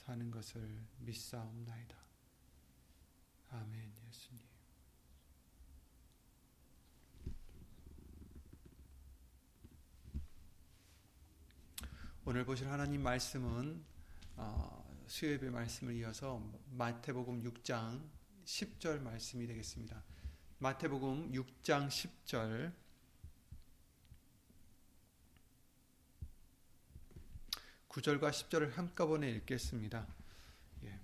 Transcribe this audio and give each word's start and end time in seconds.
사는 0.00 0.30
것을 0.30 0.82
믿사옵나이다. 1.00 1.94
아멘 3.50 3.92
예수님. 4.08 4.42
오늘 12.24 12.46
보실 12.46 12.68
하나님 12.68 13.02
말씀은 13.02 13.84
어, 14.36 15.04
수요예배 15.06 15.50
말씀을 15.50 15.94
이어서 15.96 16.42
마태복음 16.70 17.42
6장 17.42 18.02
10절 18.46 19.02
말씀이 19.02 19.46
되겠습니다. 19.46 20.02
마태복음 20.60 21.32
6장 21.32 21.88
10절 21.88 22.72
9절과 27.90 28.30
10절을 28.30 28.74
한꺼번에 28.74 29.28
읽겠습니다. 29.30 30.06
예. 30.84 30.96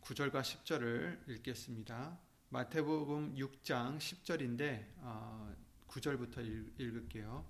9절과 0.00 0.40
10절을 0.40 1.28
읽겠습니다. 1.28 2.18
마태복음 2.48 3.34
6장 3.34 3.98
10절인데 3.98 4.82
어, 5.00 5.54
9절부터 5.88 6.38
읽, 6.38 6.72
읽을게요. 6.78 7.44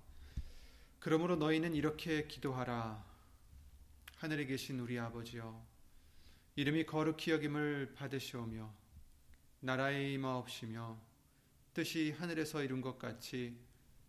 그러므로 0.99 1.37
너희는 1.37 1.75
이렇게 1.75 2.27
기도하라. 2.27 3.01
하늘에 4.17 4.45
계신 4.45 4.81
우리 4.81 4.99
아버지여 4.99 5.65
이름이 6.57 6.85
거룩히 6.85 7.31
여김을 7.31 7.93
받으시오며 7.95 8.69
나라의 9.61 10.13
임하옵시며 10.15 10.99
뜻이 11.73 12.11
하늘에서 12.11 12.61
이룬 12.61 12.81
것 12.81 12.99
같이 12.99 13.57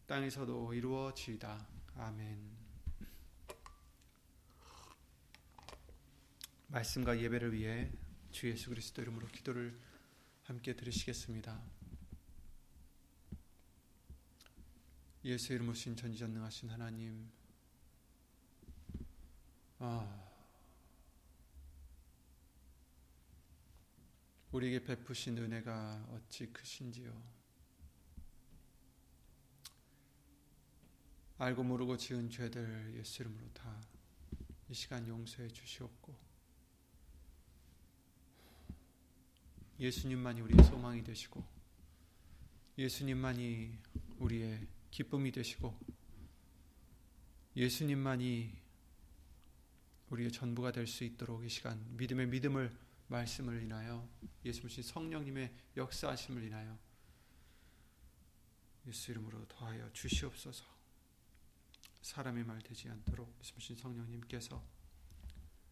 땅에서도 0.09 0.75
이루어지이다. 0.75 1.65
아멘. 1.97 2.54
말씀과 6.69 7.21
예배를 7.21 7.53
위해 7.53 7.91
주 8.31 8.49
예수 8.49 8.71
그리스도 8.71 9.03
이름으로 9.03 9.27
기도를 9.29 9.79
함께 10.43 10.75
드리시겠습니다. 10.75 11.61
예수 15.25 15.53
이름으로 15.53 15.75
신 15.75 15.97
전지전능하신 15.97 16.71
하나님, 16.71 17.31
아, 19.79 20.31
우리에게 24.53 24.85
베푸신 24.85 25.39
은혜가 25.39 26.09
어찌 26.11 26.53
크신지요. 26.53 27.35
알고 31.39 31.63
모르고 31.65 31.97
지은 31.97 32.31
죄들 32.31 32.95
예수 32.97 33.23
이름으로 33.23 33.49
다 33.53 33.95
이 34.69 34.75
시간 34.75 35.07
용서해 35.07 35.49
주시옵고 35.49 36.24
예수님만이 39.79 40.41
우리의 40.41 40.65
소망이 40.65 41.03
되시고 41.03 41.45
예수님만이 42.79 43.79
우리의 44.19 44.67
기쁨이 44.91 45.33
되시고 45.33 45.79
예수님만이 47.57 48.53
우리의 50.11 50.31
전부가 50.33 50.71
될 50.73 50.87
수 50.87 51.05
있도록 51.05 51.45
이 51.45 51.49
시간 51.49 51.85
믿음의 51.97 52.29
믿음을 52.29 52.71
말씀을 53.09 53.63
인하여 53.63 54.09
예수님 54.45 54.83
성령님의 54.83 55.53
역사하심을 55.77 56.43
인하여 56.45 56.79
예수 58.87 59.11
이름으로 59.13 59.47
더하여 59.49 59.91
주시옵소서. 59.93 60.65
사람의 62.03 62.45
말 62.45 62.61
되지 62.61 62.91
않도록 62.91 63.35
예수님 63.41 63.81
성령님께서 63.81 64.63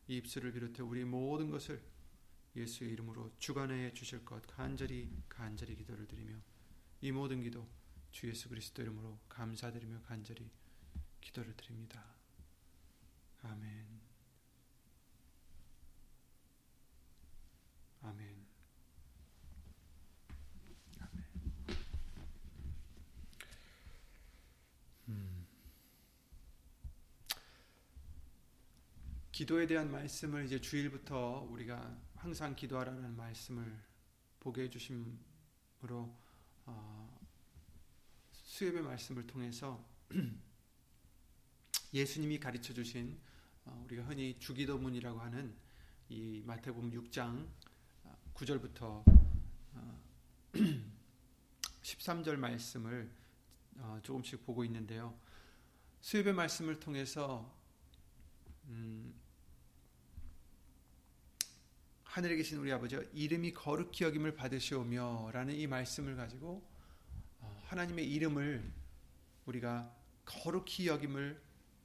이 0.09 0.17
입술을 0.17 0.53
비롯해 0.53 0.83
우리 0.83 1.05
모든 1.05 1.51
것을 1.51 1.83
예수의 2.55 2.93
이름으로 2.93 3.33
주관해 3.39 3.93
주실 3.93 4.25
것 4.25 4.47
간절히 4.47 5.23
간절히 5.29 5.75
기도를 5.77 6.07
드리며 6.07 6.37
이 7.01 7.13
모든 7.13 7.43
기도 7.43 7.69
주 8.11 8.29
예수 8.29 8.49
그리스도 8.49 8.83
이름으로 8.83 9.19
감사드리며 9.29 10.03
간절히 10.03 10.51
기도를 11.21 11.57
드립니다. 11.57 12.15
아멘. 13.43 14.01
아멘. 18.03 18.53
기도에 29.33 29.67
대한 29.67 29.91
말씀을 29.91 30.45
이제 30.45 30.61
주일부터 30.61 31.49
우리가 31.51 31.99
항상 32.23 32.55
기도하라는 32.55 33.17
말씀을 33.17 33.77
보게 34.39 34.63
해주심으로 34.63 35.19
어, 36.67 37.21
수협의 38.31 38.81
말씀을 38.81 39.27
통해서 39.27 39.85
예수님이 41.93 42.39
가르쳐 42.39 42.73
주신 42.73 43.19
어, 43.65 43.83
우리가 43.87 44.05
흔히 44.05 44.39
주기도문이라고 44.39 45.19
하는 45.19 45.53
이 46.11 46.45
마태복음 46.47 46.93
6장 46.93 47.49
9절부터 48.35 49.03
어, 49.75 50.03
13절 51.83 52.35
어, 52.35 52.39
말씀을 52.39 53.11
어, 53.79 53.99
조금씩 54.01 54.47
보고 54.47 54.65
있는데요. 54.65 55.19
수협의 56.03 56.35
말씀을 56.35 56.79
통해서 56.79 57.53
음, 58.69 59.13
하늘에 62.13 62.37
계신 62.37 62.59
우리 62.59 62.71
아버지 62.71 62.99
이름이 63.15 63.55
거룩히 63.55 64.05
여김을 64.05 64.35
받으시오며라는 64.35 65.55
이 65.55 65.67
말씀을 65.67 66.15
가지고 66.15 66.63
어, 67.41 67.63
하나님의 67.69 68.07
이름을 68.07 68.71
우리가 69.47 69.91
거룩히 70.27 70.89
여김을 70.89 71.41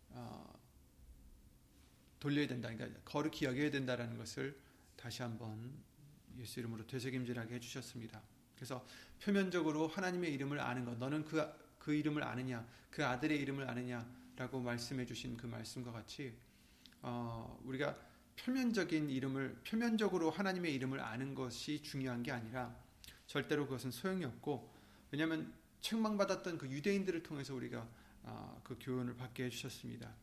어, 0.10 0.60
돌려야 2.20 2.46
된다. 2.46 2.68
그러니까 2.68 3.00
거룩히 3.06 3.46
여겨야 3.46 3.72
된다라는 3.72 4.18
것을 4.18 4.60
다시 4.98 5.22
한번 5.22 5.72
예수 6.38 6.60
이름으로 6.60 6.86
되새김질하게 6.88 7.56
해주셨습니다. 7.56 8.22
그래서 8.54 8.86
표면적으로 9.24 9.88
하나님의 9.88 10.34
이름을 10.34 10.60
아는 10.60 10.84
것, 10.84 10.98
너는 10.98 11.24
그, 11.24 11.42
그 11.80 11.94
이름을 11.94 12.22
아느냐, 12.22 12.68
그 12.92 13.06
아들의 13.06 13.40
이름을 13.40 13.70
아느냐라고 13.70 14.60
말씀해 14.60 15.06
주신 15.06 15.38
그 15.38 15.48
말씀과 15.48 15.94
같이 15.94 16.36
어, 17.02 17.58
우리가 17.64 18.07
표면적인 18.40 19.10
이름을 19.10 19.62
표면적으로 19.68 20.30
하나님의 20.30 20.74
이름을 20.76 21.00
아는 21.00 21.36
것이 21.36 21.82
중요한 21.82 22.24
게 22.24 22.32
아니라 22.32 22.76
절대로 23.26 23.66
그것은 23.66 23.92
소용이 23.92 24.24
없고 24.26 24.74
왜냐하면 25.12 25.54
책망받았던 25.82 26.58
그 26.58 26.70
유대인들을 26.70 27.24
통해서 27.24 27.54
우리가 27.56 27.88
아, 28.24 28.60
그 28.64 28.78
교훈을 28.80 29.16
받게 29.16 29.46
해주셨습니다. 29.46 30.14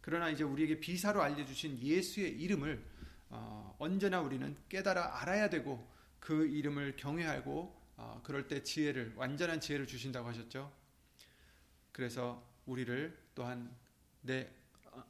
그러나 0.00 0.30
이제 0.30 0.44
우리에게 0.44 0.80
비사로 0.80 1.20
알려주신 1.22 1.80
예수의 1.80 2.40
이름을 2.40 2.82
어, 3.30 3.74
언제나 3.78 4.20
우리는 4.20 4.56
깨달아 4.68 5.20
알아야 5.20 5.50
되고 5.50 5.86
그 6.18 6.46
이름을 6.46 6.96
경외하고 6.96 7.80
어, 7.96 8.20
그럴 8.24 8.48
때 8.48 8.62
지혜를 8.62 9.14
완전한 9.16 9.60
지혜를 9.60 9.86
주신다고 9.86 10.28
하셨죠. 10.28 10.72
그래서 11.92 12.42
우리를 12.66 13.16
또한 13.34 13.70
내 14.22 14.50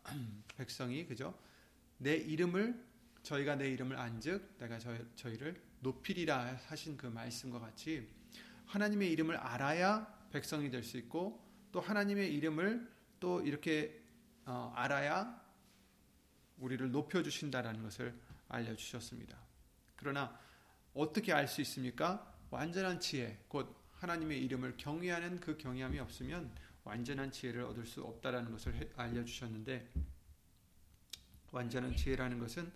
백성이 0.57 1.07
그죠 1.07 1.35
내 2.01 2.17
이름을 2.17 2.83
저희가 3.23 3.57
내 3.57 3.69
이름을 3.71 3.97
안즉 3.99 4.57
내가 4.59 4.79
저, 4.79 4.97
저희를 5.17 5.63
높이리라 5.81 6.59
하신 6.67 6.97
그 6.97 7.07
말씀과 7.07 7.59
같이 7.61 8.09
하나님의 8.67 9.13
이름을 9.13 9.37
알아야 9.37 10.07
백성이 10.31 10.71
될 10.71 10.83
수 10.83 10.97
있고 10.97 11.47
또 11.73 11.81
하나님의 11.81 12.35
이름을 12.35 12.91
또 13.21 13.43
이렇게 13.43 14.03
어, 14.47 14.73
알아야 14.75 15.41
우리를 16.59 16.91
높여 16.91 17.23
주신다라는 17.23 17.83
것을 17.83 18.19
알려 18.49 18.75
주셨습니다. 18.75 19.39
그러나 19.97 20.39
어떻게 20.95 21.33
알 21.33 21.47
수 21.47 21.61
있습니까? 21.61 22.35
완전한 22.51 22.99
지혜, 22.99 23.39
곧 23.49 23.77
하나님의 23.93 24.43
이름을 24.45 24.77
경외하는 24.79 25.41
그 25.41 25.59
경외함이 25.59 25.99
없으면 25.99 26.51
완전한 26.85 27.31
지혜를 27.31 27.63
얻을 27.65 27.85
수 27.85 28.03
없다라는 28.03 28.51
것을 28.51 28.91
알려 28.97 29.23
주셨는데 29.23 29.91
완전한 31.51 31.97
지혜라는 31.97 32.39
것은 32.39 32.71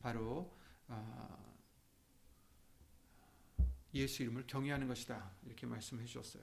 바로 0.00 0.56
어, 0.88 1.54
예수 3.94 4.22
이름을 4.22 4.46
경외하는 4.46 4.88
것이다 4.88 5.30
이렇게 5.46 5.66
말씀해 5.66 6.04
주셨어요. 6.04 6.42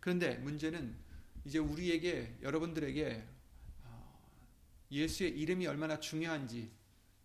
그런데 0.00 0.36
문제는 0.38 0.96
이제 1.44 1.58
우리에게 1.58 2.38
여러분들에게 2.42 3.26
어, 3.84 4.28
예수의 4.90 5.38
이름이 5.38 5.66
얼마나 5.66 5.98
중요한지 6.00 6.72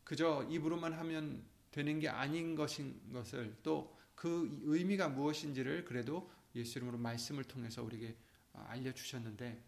그저 0.04 0.46
입으로만 0.50 0.94
하면 0.94 1.44
되는 1.72 2.00
게 2.00 2.10
아닌 2.10 2.56
것인 2.56 3.12
것을 3.14 3.56
또 3.64 4.00
그 4.20 4.60
의미가 4.64 5.08
무엇인지를 5.08 5.86
그래도 5.86 6.30
예수 6.54 6.78
이름으로 6.78 6.98
말씀을 6.98 7.46
통해서 7.46 7.82
우리에게 7.82 8.18
어, 8.52 8.66
알려 8.68 8.94
주셨는데 8.94 9.64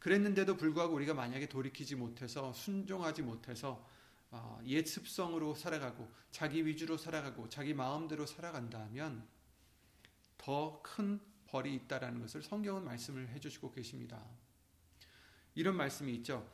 그랬는데도 0.00 0.56
불구하고 0.56 0.94
우리가 0.94 1.14
만약에 1.14 1.48
돌이키지 1.48 1.94
못해서 1.94 2.52
순종하지 2.52 3.22
못해서 3.22 3.86
어, 4.32 4.60
옛 4.64 4.86
습성으로 4.86 5.54
살아가고 5.54 6.10
자기 6.30 6.66
위주로 6.66 6.96
살아가고 6.96 7.48
자기 7.48 7.74
마음대로 7.74 8.26
살아간다면 8.26 9.26
더 10.38 10.80
큰 10.82 11.20
벌이 11.50 11.74
있다라는 11.74 12.20
것을 12.20 12.42
성경은 12.42 12.84
말씀을 12.84 13.28
해주시고 13.30 13.72
계십니다. 13.72 14.24
이런 15.54 15.76
말씀이 15.76 16.14
있죠. 16.16 16.48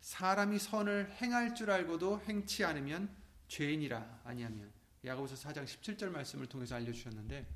사람이 0.00 0.58
선을 0.58 1.16
행할 1.20 1.54
줄 1.54 1.70
알고도 1.70 2.20
행치 2.20 2.64
않으면 2.64 3.14
죄인이라 3.48 4.22
아니하면 4.24 4.72
야고보서 5.04 5.34
4장 5.48 5.64
17절 5.64 6.10
말씀을 6.10 6.46
통해서 6.46 6.76
알려주셨는데 6.76 7.46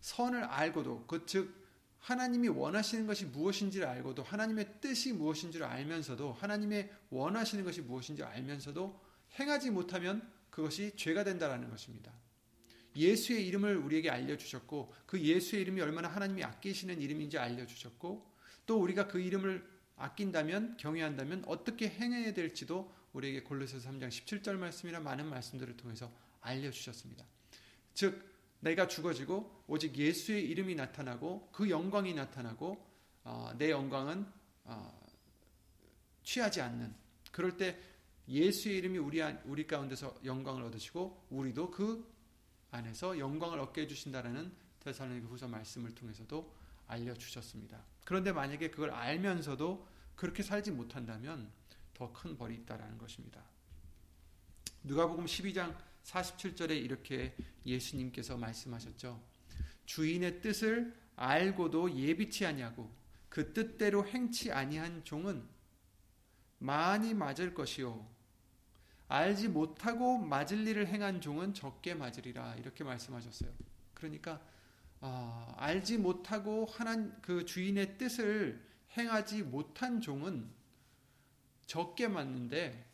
선을 0.00 0.44
알고도 0.44 1.06
그즉 1.06 1.59
하나님이 2.00 2.48
원하시는 2.48 3.06
것이 3.06 3.26
무엇인지를 3.26 3.86
알고도 3.86 4.22
하나님의 4.22 4.80
뜻이 4.80 5.12
무엇인지를 5.12 5.66
알면서도 5.66 6.32
하나님의 6.32 6.90
원하시는 7.10 7.64
것이 7.64 7.82
무엇인지 7.82 8.22
알면서도 8.22 9.00
행하지 9.38 9.70
못하면 9.70 10.28
그것이 10.50 10.92
죄가 10.96 11.24
된다라는 11.24 11.70
것입니다. 11.70 12.12
예수의 12.96 13.46
이름을 13.46 13.76
우리에게 13.76 14.10
알려주셨고 14.10 14.92
그 15.06 15.20
예수의 15.20 15.62
이름이 15.62 15.80
얼마나 15.80 16.08
하나님이 16.08 16.42
아끼시는 16.42 17.00
이름인지 17.00 17.38
알려주셨고 17.38 18.30
또 18.66 18.80
우리가 18.80 19.06
그 19.06 19.20
이름을 19.20 19.64
아낀다면 19.96 20.76
경외한다면 20.78 21.44
어떻게 21.46 21.88
행해야 21.88 22.32
될지도 22.32 22.92
우리에게 23.12 23.42
골로새서 23.42 23.90
3장 23.90 24.08
17절 24.08 24.56
말씀이나 24.56 25.00
많은 25.00 25.26
말씀들을 25.26 25.76
통해서 25.76 26.10
알려주셨습니다. 26.40 27.24
즉 27.94 28.29
내가 28.60 28.86
죽어지고 28.86 29.64
오직 29.66 29.96
예수의 29.96 30.48
이름이 30.50 30.74
나타나고 30.74 31.50
그 31.52 31.70
영광이 31.70 32.14
나타나고 32.14 32.86
어, 33.24 33.52
내 33.56 33.70
영광은 33.70 34.26
어, 34.64 35.00
취하지 36.22 36.60
않는 36.60 36.94
그럴 37.32 37.56
때 37.56 37.78
예수의 38.28 38.78
이름이 38.78 38.98
우리 38.98 39.22
우리 39.44 39.66
가운데서 39.66 40.20
영광을 40.24 40.62
얻으시고 40.64 41.26
우리도 41.30 41.70
그 41.70 42.08
안에서 42.70 43.18
영광을 43.18 43.58
얻게 43.58 43.82
해주신다라는 43.82 44.52
테살로니가후서 44.80 45.48
말씀을 45.48 45.94
통해서도 45.94 46.54
알려 46.86 47.14
주셨습니다. 47.14 47.84
그런데 48.04 48.32
만약에 48.32 48.70
그걸 48.70 48.90
알면서도 48.90 49.86
그렇게 50.14 50.42
살지 50.42 50.70
못한다면 50.72 51.50
더 51.94 52.12
큰 52.12 52.36
벌이 52.36 52.54
있다라는 52.54 52.96
것입니다. 52.96 53.44
누가복음 54.84 55.26
12장 55.26 55.76
47절에 56.04 56.70
이렇게 56.82 57.34
예수님께서 57.64 58.36
말씀하셨죠. 58.36 59.22
주인의 59.86 60.40
뜻을 60.40 60.94
알고도 61.16 61.96
예비치 61.96 62.46
아니하고 62.46 62.90
그 63.28 63.52
뜻대로 63.52 64.06
행치 64.06 64.50
아니한 64.50 65.04
종은 65.04 65.46
많이 66.58 67.14
맞을 67.14 67.54
것이요 67.54 68.08
알지 69.08 69.48
못하고 69.48 70.18
맞을 70.18 70.66
일을 70.66 70.86
행한 70.86 71.20
종은 71.20 71.52
적게 71.52 71.94
맞으리라 71.94 72.54
이렇게 72.56 72.84
말씀하셨어요. 72.84 73.50
그러니까 73.94 74.40
어, 75.00 75.54
알지 75.56 75.98
못하고 75.98 76.66
하나 76.66 77.10
그 77.20 77.44
주인의 77.44 77.98
뜻을 77.98 78.64
행하지 78.96 79.42
못한 79.42 80.00
종은 80.00 80.48
적게 81.66 82.08
맞는데 82.08 82.86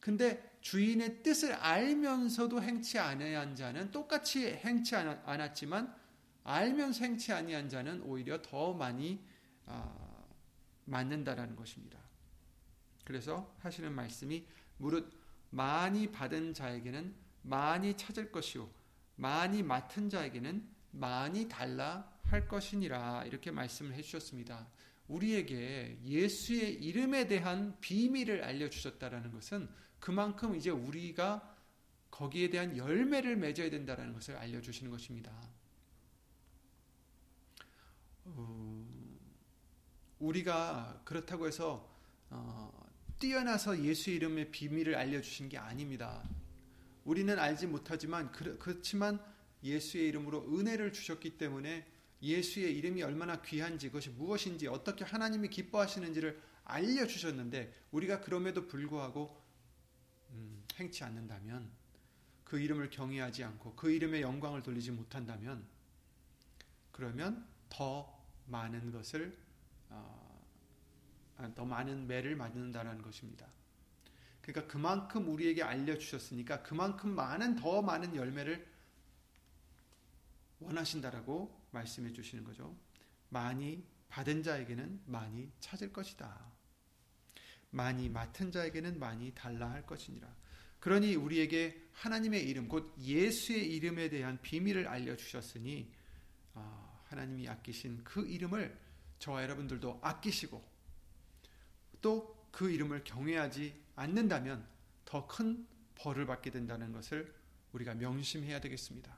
근데 0.00 0.49
주인의 0.60 1.22
뜻을 1.22 1.54
알면서도 1.54 2.62
행치 2.62 2.98
아니한 2.98 3.56
자는 3.56 3.90
똑같이 3.90 4.46
행치 4.46 4.94
않았지만 4.94 5.94
알면서 6.44 7.04
행치 7.04 7.32
아니한 7.32 7.68
자는 7.68 8.02
오히려 8.02 8.40
더 8.42 8.72
많이 8.72 9.22
어, 9.66 10.28
맞는다라는 10.84 11.56
것입니다. 11.56 11.98
그래서 13.04 13.54
하시는 13.60 13.92
말씀이 13.92 14.46
무릇 14.76 15.12
많이 15.50 16.10
받은 16.10 16.54
자에게는 16.54 17.14
많이 17.42 17.96
찾을 17.96 18.30
것이요 18.30 18.70
많이 19.16 19.62
맡은 19.62 20.08
자에게는 20.08 20.68
많이 20.92 21.48
달라 21.48 22.10
할 22.24 22.46
것이니라 22.46 23.24
이렇게 23.26 23.50
말씀을 23.50 23.94
해 23.94 24.02
주셨습니다. 24.02 24.68
우리에게 25.08 25.98
예수의 26.04 26.74
이름에 26.74 27.26
대한 27.26 27.76
비밀을 27.80 28.44
알려 28.44 28.70
주셨다라는 28.70 29.32
것은 29.32 29.68
그만큼 30.00 30.56
이제 30.56 30.70
우리가 30.70 31.56
거기에 32.10 32.50
대한 32.50 32.76
열매를 32.76 33.36
맺어야 33.36 33.70
된다는 33.70 34.12
것을 34.12 34.36
알려주시는 34.36 34.90
것입니다. 34.90 35.32
어, 38.24 38.86
우리가 40.18 41.02
그렇다고 41.04 41.46
해서 41.46 41.88
어, 42.30 42.72
뛰어나서 43.18 43.84
예수 43.84 44.10
이름의 44.10 44.50
비밀을 44.50 44.94
알려주신 44.94 45.48
게 45.48 45.58
아닙니다. 45.58 46.22
우리는 47.04 47.38
알지 47.38 47.66
못하지만 47.66 48.30
그렇지만 48.32 49.22
예수의 49.62 50.08
이름으로 50.08 50.58
은혜를 50.58 50.92
주셨기 50.92 51.36
때문에 51.36 51.86
예수의 52.22 52.76
이름이 52.76 53.02
얼마나 53.02 53.40
귀한지 53.42 53.88
그것이 53.88 54.10
무엇인지 54.10 54.68
어떻게 54.68 55.04
하나님이 55.04 55.48
기뻐하시는지를 55.48 56.40
알려주셨는데 56.64 57.74
우리가 57.90 58.20
그럼에도 58.20 58.66
불구하고 58.66 59.34
음, 59.34 59.49
행치 60.80 61.04
않는다면 61.04 61.70
그 62.44 62.58
이름을 62.58 62.90
경외하지 62.90 63.44
않고 63.44 63.76
그 63.76 63.90
이름의 63.92 64.22
영광을 64.22 64.62
돌리지 64.62 64.90
못한다면 64.90 65.64
그러면 66.90 67.46
더 67.68 68.20
많은 68.46 68.90
것을 68.90 69.38
어, 69.88 70.46
아, 71.36 71.54
더 71.54 71.64
많은 71.64 72.06
매를 72.06 72.34
맞는다는 72.36 73.02
것입니다. 73.02 73.46
그러니까 74.42 74.70
그만큼 74.72 75.28
우리에게 75.28 75.62
알려주셨으니까 75.62 76.62
그만큼 76.62 77.14
많은 77.14 77.56
더 77.56 77.82
많은 77.82 78.16
열매를 78.16 78.66
원하신다라고 80.58 81.68
말씀해 81.70 82.12
주시는 82.12 82.44
거죠. 82.44 82.76
많이 83.28 83.84
받은 84.08 84.42
자에게는 84.42 85.02
많이 85.06 85.50
찾을 85.60 85.92
것이다. 85.92 86.50
많이 87.70 88.08
맡은 88.08 88.50
자에게는 88.50 88.98
많이 88.98 89.32
달라 89.34 89.70
할 89.70 89.86
것이니라. 89.86 90.28
그러니 90.80 91.14
우리에게 91.14 91.88
하나님의 91.92 92.48
이름, 92.48 92.68
곧 92.68 92.94
예수의 93.00 93.74
이름에 93.74 94.08
대한 94.08 94.38
비밀을 94.42 94.88
알려주셨으니, 94.88 95.92
어, 96.54 97.04
하나님이 97.08 97.48
아끼신 97.48 98.02
그 98.04 98.26
이름을 98.26 98.76
저와 99.18 99.42
여러분들도 99.42 100.00
아끼시고, 100.02 100.64
또 102.00 102.40
그 102.50 102.70
이름을 102.70 103.04
경외하지 103.04 103.74
않는다면 103.96 104.66
더 105.04 105.26
큰 105.26 105.66
벌을 105.96 106.26
받게 106.26 106.50
된다는 106.50 106.92
것을 106.92 107.32
우리가 107.72 107.94
명심해야 107.94 108.60
되겠습니다. 108.60 109.16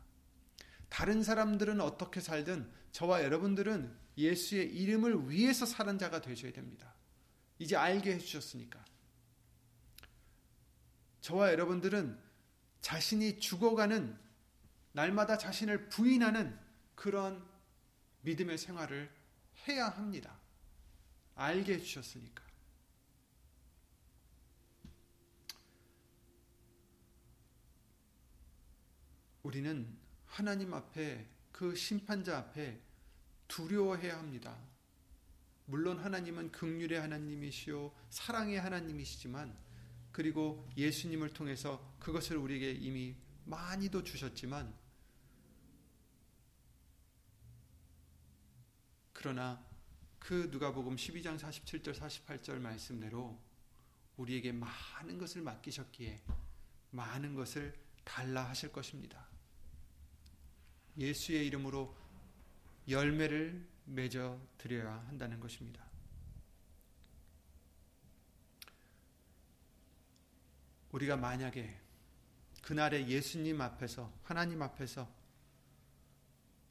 다른 0.89 1.23
사람들은 1.23 1.81
어떻게 1.81 2.21
살든 2.21 2.71
저와 2.93 3.23
여러분들은 3.23 3.97
예수의 4.19 4.75
이름을 4.75 5.31
위해서 5.31 5.65
사는 5.65 5.97
자가 5.99 6.21
되셔야 6.21 6.53
됩니다. 6.53 6.93
이제 7.59 7.77
알게 7.77 8.15
해주셨으니까. 8.15 8.85
저와 11.23 11.53
여러분들은 11.53 12.19
자신이 12.81 13.39
죽어가는 13.39 14.19
날마다 14.91 15.39
자신을 15.39 15.89
부인하는 15.89 16.59
그런 16.97 17.43
믿음의 18.23 18.59
생활을 18.59 19.11
해야 19.67 19.89
합니다. 19.89 20.37
알게 21.37 21.75
해주셨으니까. 21.75 22.43
우리는 29.45 29.97
하나님 30.27 30.75
앞에 30.75 31.29
그 31.53 31.75
심판자 31.77 32.37
앞에 32.37 32.81
두려워해야 33.47 34.19
합니다. 34.19 34.57
물론 35.67 35.99
하나님은 36.01 36.51
극률의 36.51 37.01
하나님이시요 37.01 37.93
사랑의 38.11 38.61
하나님이시지만 38.61 39.57
그리고 40.13 40.69
예수님을 40.77 41.31
통해서 41.31 41.95
그것을 41.99 42.37
우리에게 42.37 42.73
이미 42.73 43.17
많이도 43.45 44.05
주셨지만 44.05 44.73
그러나 49.13 49.65
그 50.19 50.49
누가복음 50.51 50.97
12장 50.97 51.39
47절 51.39 51.95
48절 51.95 52.59
말씀대로 52.59 53.41
우리에게 54.17 54.53
많은 54.53 55.19
것을 55.19 55.43
맡기셨기에 55.43 56.23
많은 56.91 57.35
것을 57.35 57.75
달라 58.05 58.49
하실 58.49 58.71
것입니다. 58.71 59.27
예수의 60.97 61.47
이름으로 61.47 61.97
열매를 62.89 63.67
맺어 63.87 64.41
드려야 64.59 65.05
한다는 65.09 65.41
것입니다. 65.41 65.92
우리가 70.93 71.17
만약에 71.17 71.79
그날에 72.63 73.07
예수님 73.09 73.61
앞에서 73.61 74.13
하나님 74.23 74.63
앞에서 74.63 75.13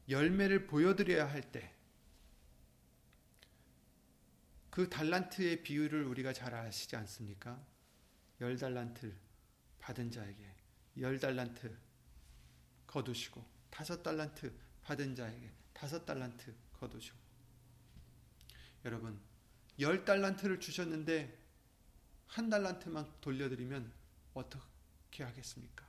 열매를 0.07 0.67
보여드려야 0.67 1.29
할 1.29 1.51
때 1.51 1.81
그 4.71 4.89
달란트의 4.89 5.63
비율을 5.63 6.05
우리가 6.05 6.31
잘 6.31 6.55
아시지 6.55 6.95
않습니까? 6.95 7.61
열 8.39 8.57
달란트 8.57 9.13
받은 9.79 10.09
자에게 10.09 10.55
열 10.99 11.19
달란트 11.19 11.77
거두시고 12.87 13.45
다섯 13.69 14.01
달란트 14.01 14.51
받은 14.81 15.13
자에게 15.13 15.51
다섯 15.73 16.05
달란트 16.05 16.55
거두시고 16.79 17.17
여러분 18.85 19.19
열 19.79 20.05
달란트를 20.05 20.61
주셨는데 20.61 21.37
한 22.27 22.49
달란트만 22.49 23.19
돌려드리면 23.19 23.91
어떻게 24.33 25.23
하겠습니까? 25.23 25.85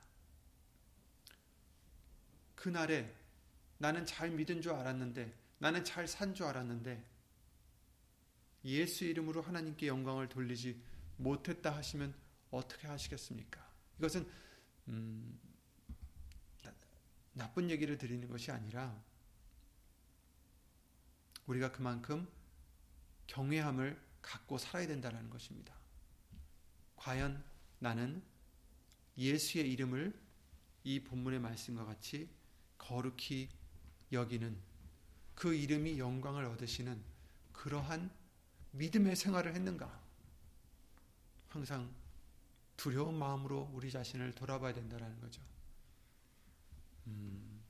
그날에 2.55 3.13
나는 3.77 4.05
잘 4.05 4.31
믿은 4.31 4.61
줄 4.61 4.71
알았는데 4.73 5.33
나는 5.59 5.83
잘 5.83 6.05
산 6.07 6.33
줄 6.33 6.45
알았는데 6.45 7.03
예수 8.65 9.03
이름으로 9.05 9.41
하나님께 9.41 9.87
영광을 9.87 10.29
돌리지 10.29 10.81
못했다 11.17 11.75
하시면 11.75 12.13
어떻게 12.51 12.87
하시겠습니까? 12.87 13.61
이것은 13.99 14.29
음, 14.87 15.39
나쁜 17.33 17.69
얘기를 17.69 17.97
드리는 17.97 18.27
것이 18.29 18.51
아니라 18.51 18.95
우리가 21.47 21.71
그만큼 21.71 22.27
경외함을 23.27 24.01
갖고 24.21 24.57
살아야 24.57 24.87
된다는 24.87 25.29
것입니다. 25.29 25.73
과연 26.95 27.43
나는 27.79 28.23
예수의 29.17 29.71
이름을 29.71 30.13
이 30.83 30.99
본문의 31.01 31.39
말씀과 31.39 31.85
같이 31.85 32.29
거룩히 32.77 33.49
여기는 34.11 34.57
그 35.35 35.53
이름이 35.53 35.99
영광을 35.99 36.45
얻으시는 36.45 37.01
그러한 37.51 38.11
믿음의 38.71 39.15
생활을 39.15 39.55
했는가? 39.55 40.01
항상 41.49 41.93
두려운 42.75 43.17
마음으로 43.17 43.69
우리 43.73 43.91
자신을 43.91 44.33
돌아봐야 44.33 44.73
된다는 44.73 45.19
거죠. 45.19 45.41
음, 47.07 47.61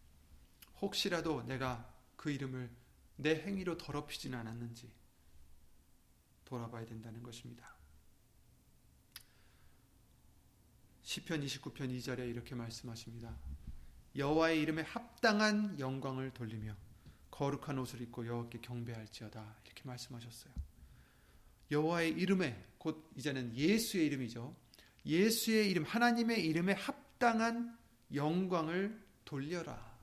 혹시라도 0.82 1.44
내가 1.44 1.94
그 2.16 2.32
이름을 2.32 2.70
내 3.18 3.42
행위로 3.42 3.78
더럽히지는 3.78 4.40
않았는지 4.40 4.92
돌아봐야 6.46 6.86
된다는 6.86 7.22
것입니다. 7.22 7.76
시편 11.04 11.42
29편 11.42 11.98
2절에 11.98 12.30
이렇게 12.30 12.56
말씀하십니다. 12.56 13.36
여호와의 14.16 14.62
이름에 14.62 14.84
합당한 14.84 15.78
영광을 15.80 16.32
돌리며 16.32 16.76
거룩한 17.30 17.78
옷을 17.80 18.02
입고 18.02 18.26
여호와께 18.26 18.62
경배할지어다 18.62 19.56
이렇게 19.66 19.84
말씀하셨어요. 19.84 20.54
여호와의 21.72 22.12
이름에 22.12 22.66
곧 22.78 23.12
이제는 23.16 23.56
예수의 23.56 24.06
이름이죠. 24.06 24.56
예수의 25.06 25.70
이름 25.70 25.84
하나님의 25.84 26.46
이름에 26.46 26.74
합당한 26.74 27.78
영광을 28.14 29.04
돌려라. 29.26 29.94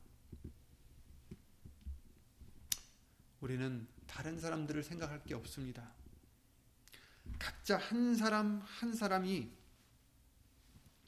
우리는 3.41 3.87
다른 4.07 4.39
사람들을 4.39 4.83
생각할 4.83 5.25
게 5.25 5.35
없습니다. 5.35 5.95
각자 7.39 7.79
한 7.79 8.15
사람 8.15 8.61
한 8.61 8.93
사람이 8.93 9.60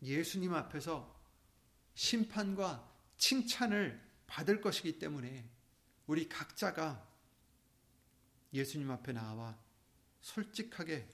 예수님 0.02 0.52
앞에서 0.54 1.20
심판과 1.94 2.90
칭찬을 3.16 4.00
받을 4.26 4.60
것이기 4.60 4.98
때문에 4.98 5.48
우리 6.06 6.28
각자가 6.28 7.08
예수님 8.52 8.90
앞에 8.90 9.12
나와 9.12 9.58
솔직하게 10.20 11.08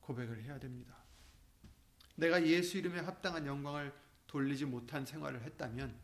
고백을 0.00 0.42
해야 0.42 0.58
됩니다. 0.58 0.96
내가 2.14 2.44
예수 2.46 2.78
이름에 2.78 3.00
합당한 3.00 3.46
영광을 3.46 3.92
돌리지 4.26 4.64
못한 4.64 5.04
생활을 5.04 5.42
했다면 5.42 5.98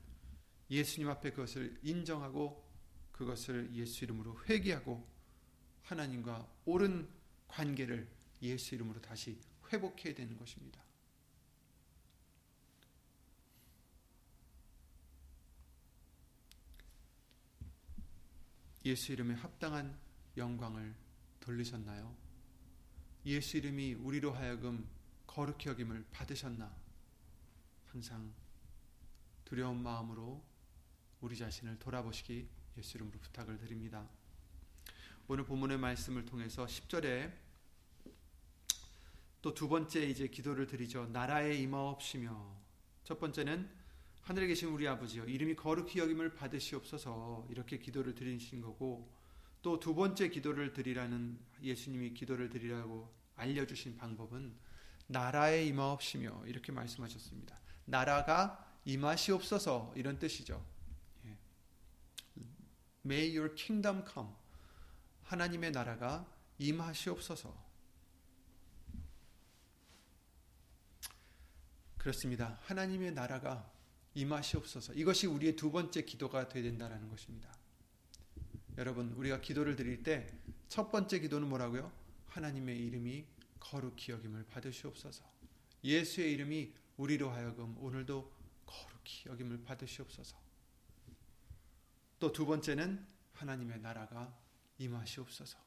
예수님 0.71 1.09
앞에 1.09 1.31
그것을 1.31 1.79
인정하고 1.83 2.69
그것을 3.13 3.75
예수 3.75 4.05
이름으로 4.05 4.39
회개하고 4.45 5.07
하나님과 5.83 6.49
옳은 6.65 7.09
관계를 7.49 8.09
예수 8.43 8.75
이름으로 8.75 9.01
다시 9.01 9.39
회복해야 9.73 10.15
되는 10.15 10.37
것입니다. 10.37 10.83
예수 18.85 19.13
이름에 19.13 19.35
합당한 19.35 19.97
영광을 20.37 20.95
돌리셨나요? 21.41 22.15
예수 23.27 23.57
이름이 23.57 23.95
우리로 23.95 24.33
하여금 24.33 24.89
거룩히 25.27 25.69
여김을 25.69 26.05
받으셨나? 26.11 26.75
항상 27.87 28.33
두려운 29.45 29.83
마음으로 29.83 30.43
우리 31.21 31.37
자신을 31.37 31.79
돌아보시기 31.79 32.49
예수 32.77 32.97
이름으로 32.97 33.19
부탁을 33.21 33.59
드립니다. 33.59 34.09
오늘 35.29 35.45
본문의 35.45 35.79
말씀을 35.79 36.25
통해서 36.25 36.67
10절에 36.67 37.42
또 39.43 39.55
두 39.55 39.69
번째 39.69 40.07
이제 40.07 40.29
기도를 40.29 40.67
드리죠. 40.69 41.07
나라에 41.07 41.57
임하옵시며 41.57 42.57
첫 43.03 43.19
번째는 43.19 43.69
하늘에 44.23 44.47
계신 44.47 44.69
우리 44.69 44.87
아버지여 44.87 45.25
이름이 45.25 45.57
거룩히 45.57 45.99
여김을 45.99 46.35
받으시옵소서 46.35 47.49
이렇게 47.51 47.79
기도를 47.79 48.15
드리신 48.15 48.61
거고 48.61 49.13
또 49.63 49.79
두 49.81 49.95
번째 49.95 50.29
기도를 50.29 50.73
드리라는 50.73 51.39
예수님이 51.61 52.15
기도를 52.15 52.51
드리라고 52.51 53.13
알려주신 53.35 53.97
방법은 53.97 54.55
나라에 55.09 55.65
임하옵시며 55.67 56.45
이렇게 56.47 56.71
말씀하셨습니다. 56.71 57.59
나라가 57.85 58.65
임하시옵소서 58.85 59.93
이런 59.97 60.19
뜻이죠. 60.21 60.65
예. 61.27 61.37
May 63.05 63.37
your 63.37 63.55
kingdom 63.57 64.05
come. 64.13 64.31
하나님의 65.25 65.73
나라가 65.73 66.27
임하시옵소서. 66.59 67.72
그렇습니다. 72.03 72.59
하나님의 72.63 73.13
나라가 73.13 73.71
임하시옵소서. 74.15 74.93
이것이 74.95 75.29
우리의 75.29 75.55
두 75.55 75.71
번째 75.71 76.03
기도가 76.03 76.49
되야 76.49 76.65
된다는 76.65 77.09
것입니다. 77.09 77.55
여러분, 78.77 79.13
우리가 79.13 79.41
기도를 79.41 79.77
드릴 79.77 80.03
때 80.03 80.27
첫 80.73 80.91
번째 80.91 81.19
기도는 81.19 81.49
뭐라고요? 81.51 81.93
하나님의 82.29 82.79
이름이 82.87 83.27
거룩히 83.61 84.11
여김을 84.11 84.47
받으시옵소서. 84.47 85.23
예수의 85.85 86.33
이름이 86.33 86.73
우리로 86.97 87.29
하여금 87.31 87.77
오늘도 87.79 88.33
거룩히 88.65 89.29
여김을 89.29 89.65
받으시옵소서. 89.65 90.35
또 92.19 92.33
두 92.33 92.47
번째는 92.47 93.07
하나님의 93.35 93.81
나라가 93.81 94.35
임하시옵소서. 94.79 95.59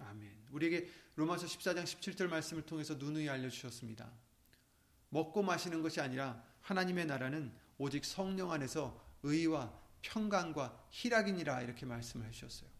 아멘. 0.00 0.48
우리에게 0.50 0.90
로마서 1.14 1.46
14장 1.46 1.84
17절 1.84 2.28
말씀을 2.28 2.66
통해서 2.66 2.92
누누이 2.94 3.30
알려 3.30 3.48
주셨습니다. 3.48 4.12
먹고 5.10 5.42
마시는 5.42 5.82
것이 5.82 6.00
아니라 6.00 6.42
하나님의 6.62 7.06
나라는 7.06 7.52
오직 7.78 8.04
성령 8.04 8.52
안에서 8.52 9.00
의와 9.22 9.72
평강과 10.02 10.86
희락이니라 10.90 11.62
이렇게 11.62 11.86
말씀을 11.86 12.26
해 12.26 12.30
주셨어요. 12.30 12.70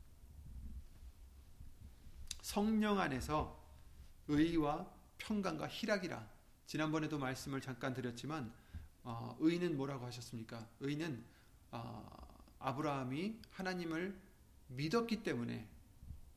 성령 2.41 3.01
안에서 3.01 3.61
의와 4.29 4.91
평강과 5.19 5.69
희락이라 5.69 6.29
지난번에도 6.67 7.19
말씀을 7.19 7.61
잠깐 7.61 7.95
드렸지만 7.95 8.53
어, 9.03 9.37
의는 9.41 9.77
뭐라고 9.77 10.05
하셨습니까? 10.07 10.69
의는 10.81 11.25
어, 11.71 12.27
아브라함이 12.59 13.41
하나님을 13.51 14.19
믿었기 14.69 15.23
때문에 15.23 15.69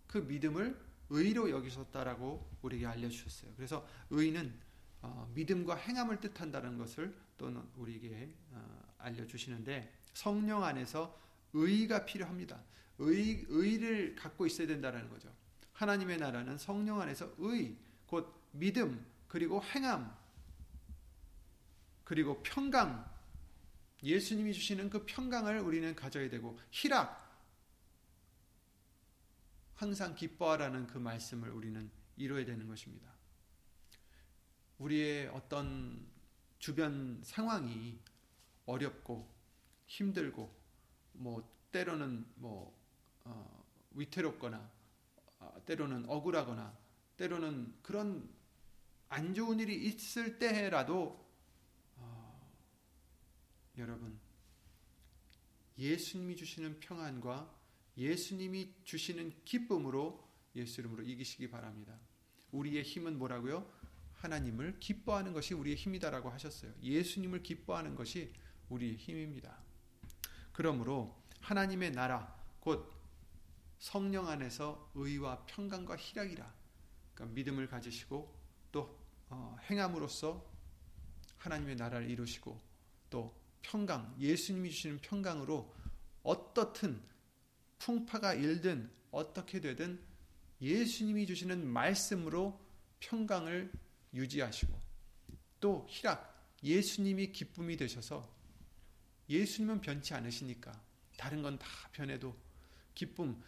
그 0.08 0.20
믿음을 0.20 0.80
의로 1.10 1.50
여기셨다라고 1.50 2.58
우리에게 2.62 2.86
알려주셨어요. 2.86 3.54
그래서 3.56 3.88
의는 4.12 4.60
어, 5.02 5.32
믿음과 5.34 5.76
행함을 5.76 6.20
뜻한다는 6.20 6.78
것을 6.78 7.16
또는 7.38 7.64
우리에게 7.76 8.34
어, 8.52 8.94
알려주시는데 8.98 9.94
성령 10.14 10.64
안에서 10.64 11.18
의가 11.54 12.06
필요합니다. 12.06 12.62
의, 13.00 13.46
의를 13.48 14.16
갖고 14.16 14.46
있어야 14.46 14.68
된다는 14.68 15.10
거죠. 15.10 15.34
하나님의 15.74 16.18
나라는 16.18 16.58
성령 16.58 17.00
안에서 17.00 17.34
의, 17.38 17.78
곧 18.06 18.34
믿음, 18.52 19.06
그리고 19.28 19.64
행함, 19.64 20.14
그리고 22.04 22.42
평강, 22.44 23.10
예수님이 24.04 24.54
주시는 24.54 24.90
그 24.90 25.06
평강을 25.06 25.60
우리는 25.60 25.96
가져야 25.96 26.30
되고, 26.30 26.60
희락, 26.72 27.30
항상 29.76 30.16
기뻐하라는 30.16 30.88
그 30.88 30.98
말씀을 30.98 31.50
우리는 31.52 31.90
이루어야 32.18 32.44
되는 32.44 32.68
것입니다. 32.68 33.19
우리의 34.80 35.28
어떤 35.28 36.08
주변 36.58 37.22
상황이 37.24 38.00
어렵고 38.66 39.30
힘들고 39.86 40.54
뭐 41.14 41.50
때로는 41.72 42.26
뭐 42.36 42.78
어, 43.26 43.66
위태롭거나 43.92 44.72
어, 45.40 45.62
때로는 45.66 46.10
억울하거나 46.10 46.78
때로는 47.18 47.76
그런 47.82 48.30
안 49.10 49.34
좋은 49.34 49.60
일이 49.60 49.86
있을 49.86 50.40
때라도 50.40 51.28
어, 51.98 52.52
여러분 53.78 54.20
예수님이 55.78 56.36
주시는 56.36 56.80
평안과 56.80 57.58
예수님이 57.98 58.74
주시는 58.84 59.44
기쁨으로 59.44 60.28
예수 60.56 60.82
이름으로 60.82 61.04
이기시기 61.04 61.50
바랍니다. 61.50 61.98
우리의 62.52 62.84
힘은 62.84 63.18
뭐라고요? 63.18 63.79
하나님을 64.20 64.80
기뻐하는 64.80 65.34
것이 65.34 65.54
우리의 65.54 65.76
힘이다라고 65.78 66.30
하셨어요. 66.30 66.74
예수님을 66.82 67.42
기뻐하는 67.42 67.96
것이 67.96 68.34
우리의 68.70 68.98
힘입니다. 68.98 69.58
그러므로 70.52 71.16
하나님의 71.40 71.92
나라 71.92 72.36
곧 72.60 72.92
성령 73.80 74.28
안에서 74.28 74.92
의와 74.94 75.46
평강과 75.46 75.96
희락이라 75.96 76.54
그러니까 77.14 77.34
믿음을 77.34 77.68
가지시고 77.68 78.38
또 78.72 79.00
어, 79.30 79.56
행함으로써 79.70 80.46
하나님의 81.38 81.78
나라를 81.78 82.10
이루시고 82.10 82.62
또 83.10 83.34
평강 83.62 84.16
예수님이 84.20 84.70
주시는 84.72 85.00
평강으로 85.00 85.74
어떻든 86.24 87.02
풍파가 87.78 88.34
일든 88.34 88.92
어떻게 89.12 89.62
되든 89.62 90.04
예수님이 90.62 91.26
주시는 91.26 91.66
말씀으로 91.66 92.60
평강을 93.00 93.72
유지하시고 94.14 94.80
또 95.60 95.86
희락 95.90 96.58
예수님이 96.64 97.32
기쁨이 97.32 97.78
되셔서 97.78 98.28
예수님은 99.30 99.82
변치 99.82 100.14
않으시니까 100.14 100.72
다른 101.18 101.42
건 101.42 101.58
다 101.60 101.68
변해도 101.92 102.36
기쁨 102.96 103.42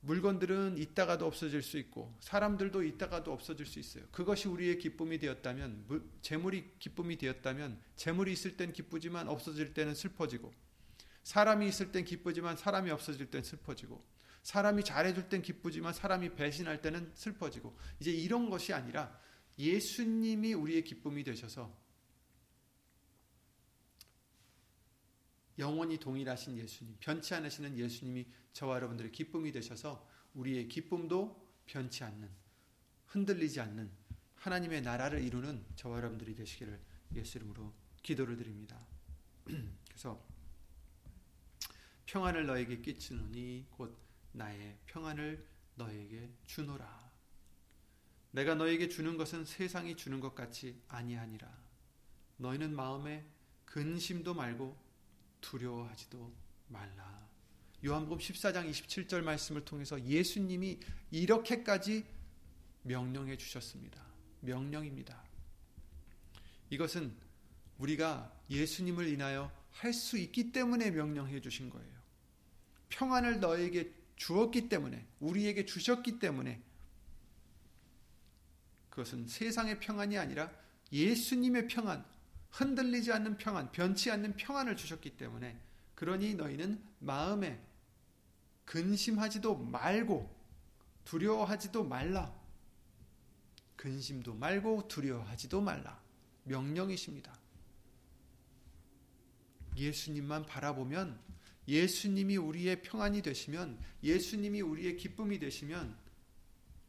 물건들은 0.00 0.78
있다가도 0.78 1.26
없어질 1.26 1.62
수 1.62 1.78
있고 1.78 2.16
사람들도 2.20 2.84
있다가도 2.84 3.32
없어질 3.32 3.66
수 3.66 3.80
있어요. 3.80 4.04
그것이 4.12 4.46
우리의 4.46 4.78
기쁨이 4.78 5.18
되었다면 5.18 5.86
재물이 6.22 6.78
기쁨이 6.78 7.18
되었다면 7.18 7.80
재물이 7.96 8.32
있을 8.32 8.56
땐 8.56 8.72
기쁘지만 8.72 9.28
없어질 9.28 9.74
때는 9.74 9.94
슬퍼지고 9.94 10.54
사람이 11.24 11.66
있을 11.68 11.90
땐 11.90 12.04
기쁘지만 12.04 12.56
사람이 12.56 12.90
없어질 12.92 13.30
땐 13.30 13.42
슬퍼지고 13.42 14.04
사람이 14.44 14.84
잘해줄 14.84 15.28
땐 15.28 15.42
기쁘지만 15.42 15.92
사람이 15.92 16.36
배신할 16.36 16.80
때는 16.80 17.10
슬퍼지고 17.14 17.76
이제 17.98 18.12
이런 18.12 18.48
것이 18.48 18.72
아니라 18.72 19.18
예수님이 19.58 20.54
우리의 20.54 20.84
기쁨이 20.84 21.24
되셔서 21.24 21.74
영원히 25.58 25.98
동일하신 25.98 26.58
예수님, 26.58 26.96
변치 27.00 27.34
않으시는 27.34 27.78
예수님이 27.78 28.26
저와 28.52 28.76
여러분들의 28.76 29.12
기쁨이 29.12 29.52
되셔서 29.52 30.06
우리의 30.34 30.68
기쁨도 30.68 31.46
변치 31.64 32.04
않는, 32.04 32.28
흔들리지 33.06 33.60
않는 33.60 33.90
하나님의 34.36 34.82
나라를 34.82 35.22
이루는 35.22 35.64
저와 35.76 35.96
여러분들이 35.98 36.34
되시기를 36.34 36.78
예수 37.14 37.38
이름으로 37.38 37.72
기도를 38.02 38.36
드립니다. 38.36 38.78
그래서 39.88 40.22
평안을 42.04 42.46
너에게 42.46 42.80
끼치노니 42.80 43.66
곧 43.70 43.98
나의 44.32 44.78
평안을 44.86 45.44
너에게 45.74 46.30
주노라. 46.46 46.95
내가 48.36 48.54
너에게 48.54 48.90
주는 48.90 49.16
것은 49.16 49.46
세상이 49.46 49.96
주는 49.96 50.20
것 50.20 50.34
같이 50.34 50.78
아니하니라. 50.88 51.50
너희는 52.36 52.76
마음에 52.76 53.24
근심도 53.64 54.34
말고 54.34 54.76
두려워하지도 55.40 56.34
말라. 56.68 57.26
요한복음 57.82 58.18
14장 58.18 58.68
27절 58.68 59.22
말씀을 59.22 59.64
통해서 59.64 59.98
예수님이 60.04 60.78
이렇게까지 61.10 62.04
명령해 62.82 63.38
주셨습니다. 63.38 64.04
명령입니다. 64.40 65.24
이것은 66.68 67.16
우리가 67.78 68.38
예수님을 68.50 69.08
인하여 69.08 69.50
할 69.70 69.94
수 69.94 70.18
있기 70.18 70.52
때문에 70.52 70.90
명령해 70.90 71.40
주신 71.40 71.70
거예요. 71.70 71.96
평안을 72.90 73.40
너에게 73.40 73.94
주었기 74.16 74.68
때문에, 74.68 75.06
우리에게 75.20 75.64
주셨기 75.64 76.18
때문에, 76.18 76.65
그것은 78.96 79.28
세상의 79.28 79.78
평안이 79.78 80.16
아니라 80.16 80.50
예수님의 80.90 81.68
평안, 81.68 82.02
흔들리지 82.50 83.12
않는 83.12 83.36
평안, 83.36 83.70
변치 83.70 84.10
않는 84.10 84.36
평안을 84.36 84.74
주셨기 84.74 85.18
때문에 85.18 85.60
그러니 85.94 86.34
너희는 86.34 86.82
마음에 87.00 87.62
근심하지도 88.64 89.54
말고 89.58 90.34
두려워하지도 91.04 91.84
말라. 91.84 92.34
근심도 93.76 94.32
말고 94.32 94.88
두려워하지도 94.88 95.60
말라. 95.60 96.00
명령이십니다. 96.44 97.38
예수님만 99.76 100.46
바라보면 100.46 101.20
예수님이 101.68 102.38
우리의 102.38 102.80
평안이 102.80 103.20
되시면 103.20 103.78
예수님이 104.02 104.62
우리의 104.62 104.96
기쁨이 104.96 105.38
되시면 105.38 105.94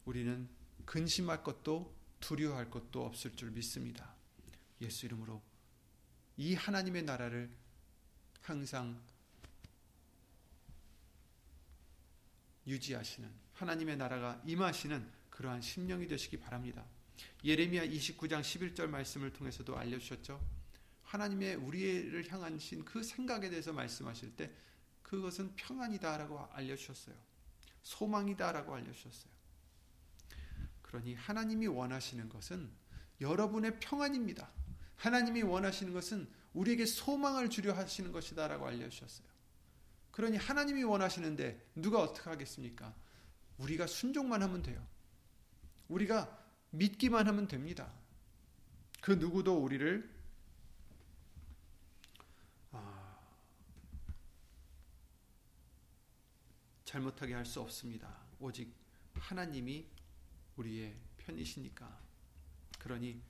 우리는 0.06 0.48
근심할 0.86 1.42
것도 1.42 1.97
두려워할 2.20 2.70
것도 2.70 3.04
없을 3.04 3.34
줄 3.34 3.50
믿습니다. 3.50 4.14
예수 4.80 5.06
이름으로 5.06 5.42
이 6.36 6.54
하나님의 6.54 7.02
나라를 7.02 7.50
항상 8.42 9.00
유지하시는 12.66 13.28
하나님의 13.54 13.96
나라가 13.96 14.40
임하시는 14.46 15.10
그러한 15.30 15.60
심령이 15.60 16.06
되시기 16.06 16.38
바랍니다. 16.38 16.84
예레미야 17.44 17.86
29장 17.86 18.40
11절 18.40 18.86
말씀을 18.88 19.32
통해서도 19.32 19.76
알려주셨죠. 19.76 20.40
하나님의 21.02 21.56
우리를 21.56 22.30
향하신 22.30 22.84
그 22.84 23.02
생각에 23.02 23.48
대해서 23.48 23.72
말씀하실 23.72 24.36
때 24.36 24.52
그것은 25.02 25.54
평안이다라고 25.56 26.38
알려주셨어요. 26.52 27.16
소망이다라고 27.82 28.74
알려주셨어요. 28.74 29.37
그러니 30.88 31.14
하나님이 31.14 31.66
원하시는 31.66 32.30
것은 32.30 32.70
여러분의 33.20 33.78
평안입니다. 33.78 34.50
하나님이 34.96 35.42
원하시는 35.42 35.92
것은 35.92 36.26
우리에게 36.54 36.86
소망을 36.86 37.50
주려 37.50 37.74
하시는 37.74 38.10
것이다라고 38.10 38.66
알려주셨어요. 38.66 39.28
그러니 40.10 40.38
하나님이 40.38 40.82
원하시는데 40.84 41.72
누가 41.74 42.00
어떻게 42.00 42.30
하겠습니까? 42.30 42.94
우리가 43.58 43.86
순종만 43.86 44.42
하면 44.42 44.62
돼요. 44.62 44.84
우리가 45.88 46.42
믿기만 46.70 47.28
하면 47.28 47.48
됩니다. 47.48 47.92
그 49.02 49.12
누구도 49.12 49.62
우리를 49.62 50.10
아, 52.72 53.18
잘못하게 56.86 57.34
할 57.34 57.44
수 57.44 57.60
없습니다. 57.60 58.08
오직 58.40 58.72
하나님이 59.16 59.86
우리의 60.58 60.94
편이시니까. 61.18 62.00
그러니 62.78 63.20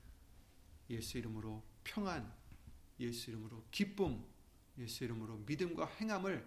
예수 0.90 1.18
이름으로 1.18 1.62
평안, 1.84 2.32
예수 3.00 3.30
이름으로 3.30 3.64
기쁨, 3.70 4.24
예수 4.78 5.04
이름으로 5.04 5.38
믿음과 5.38 5.86
행함을 6.00 6.46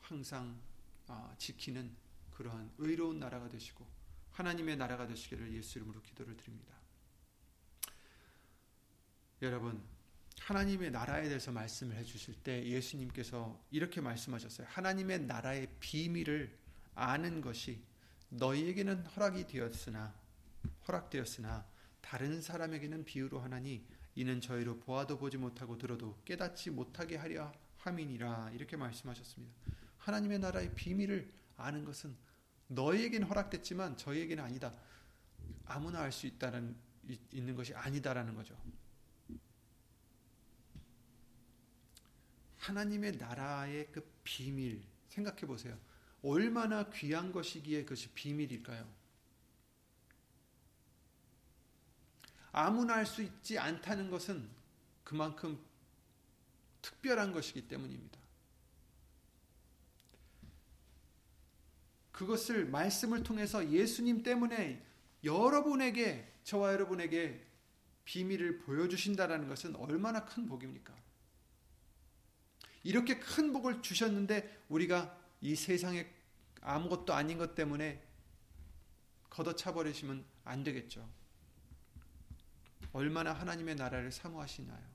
항상 0.00 0.60
아, 1.06 1.34
지키는 1.38 1.94
그러한 2.30 2.72
의로운 2.78 3.18
나라가 3.18 3.48
되시고 3.48 3.86
하나님의 4.32 4.76
나라가 4.76 5.06
되시기를 5.06 5.52
예수 5.54 5.78
이름으로 5.78 6.00
기도를 6.02 6.36
드립니다. 6.36 6.74
여러분, 9.42 9.82
하나님의 10.40 10.90
나라에 10.90 11.28
대해서 11.28 11.50
말씀을 11.52 11.96
해 11.96 12.04
주실 12.04 12.34
때 12.42 12.64
예수님께서 12.64 13.62
이렇게 13.70 14.00
말씀하셨어요. 14.00 14.66
하나님의 14.70 15.20
나라의 15.26 15.68
비밀을 15.80 16.58
아는 16.94 17.40
것이 17.40 17.82
너희에게는 18.30 19.06
허락이 19.06 19.46
되었으나 19.46 20.14
허락되었으나 20.86 21.66
다른 22.00 22.40
사람에게는 22.40 23.04
비유로 23.04 23.40
하나니 23.40 23.84
이는 24.14 24.40
저희로 24.40 24.78
보아도 24.80 25.18
보지 25.18 25.36
못하고 25.36 25.78
들어도 25.78 26.18
깨닫지 26.24 26.70
못하게 26.70 27.16
하려 27.16 27.52
함이니라 27.78 28.50
이렇게 28.52 28.76
말씀하셨습니다. 28.76 29.54
하나님의 29.98 30.38
나라의 30.38 30.74
비밀을 30.74 31.32
아는 31.56 31.84
것은 31.84 32.16
너희에게는 32.68 33.26
허락됐지만 33.26 33.96
저희에게는 33.96 34.44
아니다. 34.44 34.72
아무나 35.66 36.00
알 36.00 36.12
수 36.12 36.26
있다는 36.26 36.76
있는 37.32 37.54
것이 37.54 37.74
아니다라는 37.74 38.34
거죠. 38.34 38.56
하나님의 42.58 43.16
나라의 43.16 43.90
그 43.90 44.08
비밀 44.22 44.82
생각해 45.08 45.40
보세요. 45.40 45.76
얼마나 46.22 46.90
귀한 46.90 47.32
것이기에 47.32 47.84
그것이 47.84 48.08
비밀일까요? 48.10 48.86
아무나 52.52 52.96
알수 52.96 53.22
있지 53.22 53.58
않다는 53.58 54.10
것은 54.10 54.48
그만큼 55.04 55.58
특별한 56.82 57.32
것이기 57.32 57.68
때문입니다. 57.68 58.18
그것을 62.12 62.66
말씀을 62.66 63.22
통해서 63.22 63.70
예수님 63.70 64.22
때문에 64.22 64.84
여러분에게 65.24 66.30
저와 66.44 66.72
여러분에게 66.74 67.46
비밀을 68.04 68.58
보여주신다라는 68.58 69.48
것은 69.48 69.76
얼마나 69.76 70.24
큰 70.24 70.46
복입니까? 70.46 70.94
이렇게 72.82 73.18
큰 73.18 73.52
복을 73.52 73.82
주셨는데 73.82 74.64
우리가 74.68 75.19
이 75.40 75.54
세상에 75.54 76.06
아무것도 76.60 77.14
아닌 77.14 77.38
것 77.38 77.54
때문에 77.54 78.02
걷어차 79.30 79.72
버리시면 79.72 80.24
안 80.44 80.62
되겠죠. 80.62 81.08
얼마나 82.92 83.32
하나님의 83.32 83.76
나라를 83.76 84.10
사모하시나요? 84.10 84.90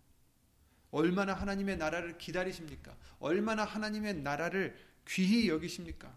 얼마나 0.92 1.34
하나님의 1.34 1.78
나라를 1.78 2.18
기다리십니까? 2.18 2.96
얼마나 3.20 3.66
하나님의 3.66 4.16
나라를 4.16 4.78
귀히 5.08 5.50
여기십니까? 5.50 6.14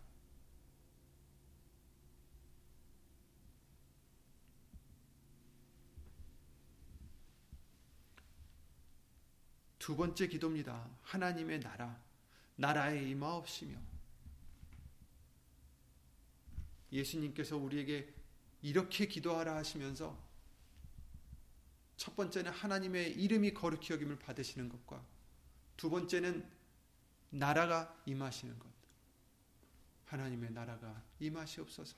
두 9.79 9.97
번째 9.97 10.29
기도입니다. 10.29 10.87
하나님의 11.03 11.61
나라, 11.61 11.99
나라에 12.57 13.09
임하옵시며 13.09 13.98
예수님께서 16.93 17.57
우리에게 17.57 18.13
이렇게 18.63 19.07
기도하라 19.07 19.57
하시면서 19.57 20.19
첫 21.97 22.15
번째는 22.17 22.53
하나님의 22.53 23.13
이름이 23.21 23.55
거룩히 23.55 23.93
여김을 23.93 24.19
받으시는 24.19 24.69
것과 24.69 25.05
두 25.77 25.91
번째는 25.91 26.49
나라가 27.31 28.01
임하시는 28.07 28.59
것. 28.59 28.69
하나님의 30.07 30.53
나라가 30.53 31.03
임하시옵소서. 31.21 31.97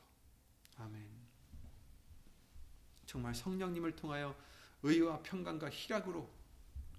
아멘. 0.79 1.07
정말 3.07 3.35
성령님을 3.35 3.95
통하여 3.95 4.37
의와 4.83 5.23
평강과 5.23 5.71
희락으로 5.71 6.29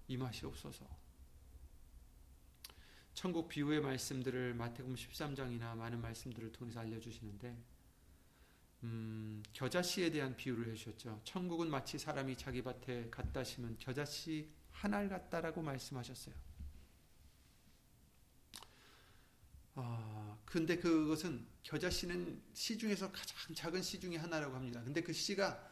임하시옵소서. 0.07 0.85
천국 3.13 3.49
비유의 3.49 3.81
말씀들을 3.81 4.53
마태복음 4.53 4.95
13장이나 4.95 5.75
많은 5.75 6.01
말씀들을 6.01 6.51
통해서 6.51 6.79
알려 6.79 6.99
주시는데 6.99 7.57
음, 8.83 9.43
겨자씨에 9.53 10.09
대한 10.09 10.35
비유를 10.35 10.71
해주셨죠. 10.71 11.21
천국은 11.23 11.69
마치 11.69 11.97
사람이 11.99 12.35
자기 12.37 12.61
밭에 12.63 13.09
갖다 13.11 13.43
심은 13.43 13.77
겨자씨 13.77 14.49
한 14.71 14.93
알 14.93 15.07
같다라고 15.09 15.61
말씀하셨어요. 15.61 16.33
아, 19.75 20.37
근데 20.45 20.77
그것은 20.77 21.47
겨자씨는 21.63 22.41
씨 22.53 22.77
중에서 22.77 23.11
가장 23.11 23.37
작은 23.55 23.81
씨 23.81 23.99
중에 23.99 24.17
하나라고 24.17 24.55
합니다. 24.55 24.83
근데 24.83 25.01
그 25.01 25.13
씨가 25.13 25.69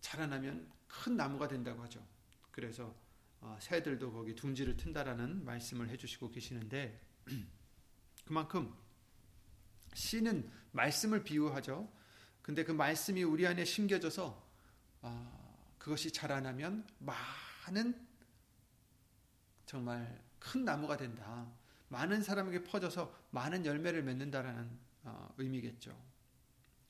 자라나면 0.00 0.70
큰 0.86 1.16
나무가 1.16 1.48
된다고 1.48 1.82
하죠. 1.84 2.06
그래서 2.50 2.94
어, 3.40 3.56
새들도 3.60 4.12
거기 4.12 4.34
둥지를 4.34 4.76
튼다라는 4.76 5.44
말씀을 5.44 5.88
해주시고 5.90 6.30
계시는데 6.30 7.00
그만큼 8.24 8.74
씨는 9.98 10.48
말씀을 10.70 11.24
비유하죠. 11.24 11.90
근데 12.40 12.64
그 12.64 12.72
말씀이 12.72 13.24
우리 13.24 13.46
안에 13.46 13.64
심겨져서 13.64 14.48
어, 15.02 15.74
그것이 15.78 16.12
자라나면 16.12 16.86
많은 17.00 18.06
정말 19.66 20.22
큰 20.38 20.64
나무가 20.64 20.96
된다. 20.96 21.50
많은 21.88 22.22
사람에게 22.22 22.64
퍼져서 22.64 23.12
많은 23.30 23.66
열매를 23.66 24.02
맺는다라는 24.04 24.78
어, 25.02 25.34
의미겠죠. 25.36 25.96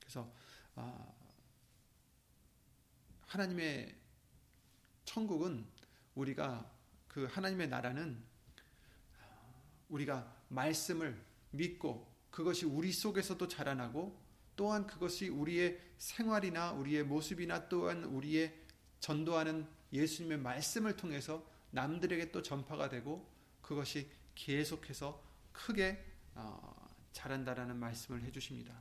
그래서 0.00 0.30
어, 0.76 1.16
하나님의 3.26 3.96
천국은 5.06 5.66
우리가 6.14 6.70
그 7.08 7.24
하나님의 7.24 7.68
나라는 7.68 8.22
우리가 9.88 10.30
말씀을 10.48 11.18
믿고 11.52 12.17
그것이 12.30 12.66
우리 12.66 12.92
속에서도 12.92 13.46
자라나고 13.48 14.18
또한 14.56 14.86
그것이 14.86 15.28
우리의 15.28 15.80
생활이나 15.98 16.72
우리의 16.72 17.04
모습이나 17.04 17.68
또한 17.68 18.04
우리의 18.04 18.54
전도하는 19.00 19.66
예수님의 19.92 20.38
말씀을 20.38 20.96
통해서 20.96 21.46
남들에게 21.70 22.30
또 22.32 22.42
전파가 22.42 22.88
되고 22.88 23.28
그것이 23.62 24.10
계속해서 24.34 25.22
크게 25.52 26.04
어, 26.34 26.88
자란다라는 27.12 27.76
말씀을 27.76 28.22
해주십니다. 28.22 28.74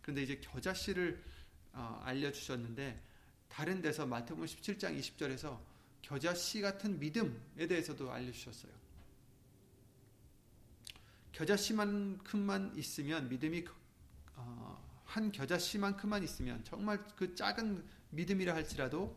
그런데 0.00 0.22
이제 0.22 0.40
겨자씨를 0.40 1.22
어, 1.72 2.00
알려주셨는데 2.04 3.02
다른 3.48 3.82
데서 3.82 4.06
마태복음 4.06 4.46
17장 4.46 4.98
20절에서 4.98 5.60
겨자씨 6.02 6.60
같은 6.60 6.98
믿음에 6.98 7.66
대해서도 7.66 8.10
알려주셨어요. 8.10 8.81
겨자씨만큼만 11.32 12.74
있으면 12.76 13.28
믿음이 13.28 13.64
어, 14.36 15.02
한 15.04 15.32
겨자씨만큼만 15.32 16.22
있으면 16.22 16.62
정말 16.64 17.04
그 17.16 17.34
작은 17.34 17.84
믿음이라 18.10 18.54
할지라도 18.54 19.16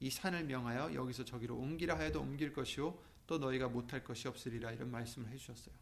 이 0.00 0.10
산을 0.10 0.44
명하여 0.44 0.94
여기서 0.94 1.24
저기로 1.24 1.56
옮기라 1.56 1.98
하여도 1.98 2.20
옮길 2.20 2.52
것이요 2.52 2.98
또 3.26 3.38
너희가 3.38 3.68
못할 3.68 4.02
것이 4.04 4.28
없으리라 4.28 4.72
이런 4.72 4.90
말씀을 4.90 5.28
해주셨어요. 5.30 5.74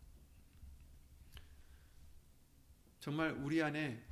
정말 2.98 3.30
우리 3.32 3.62
안에 3.62 4.02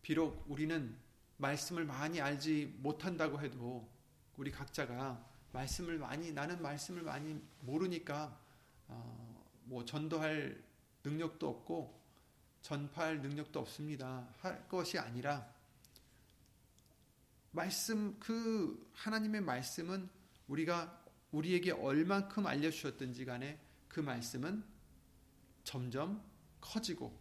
비록 0.00 0.44
우리는 0.48 0.96
말씀을 1.36 1.84
많이 1.84 2.20
알지 2.20 2.76
못한다고 2.78 3.40
해도 3.40 3.88
우리 4.36 4.50
각자가 4.50 5.24
말씀을 5.52 5.98
많이 5.98 6.32
나는 6.32 6.62
말씀을 6.62 7.02
많이 7.02 7.40
모르니까 7.60 8.40
어, 8.86 9.44
뭐 9.64 9.84
전도할 9.84 10.67
능력도 11.04 11.48
없고 11.48 11.98
전파할 12.62 13.20
능력도 13.20 13.60
없습니다. 13.60 14.28
할 14.38 14.68
것이 14.68 14.98
아니라 14.98 15.52
말씀 17.50 18.18
그 18.20 18.90
하나님의 18.94 19.40
말씀은 19.40 20.08
우리가 20.48 21.04
우리에게 21.32 21.72
얼만큼 21.72 22.46
알려 22.46 22.70
주셨든지 22.70 23.24
간에 23.24 23.60
그 23.88 24.00
말씀은 24.00 24.64
점점 25.64 26.22
커지고 26.60 27.18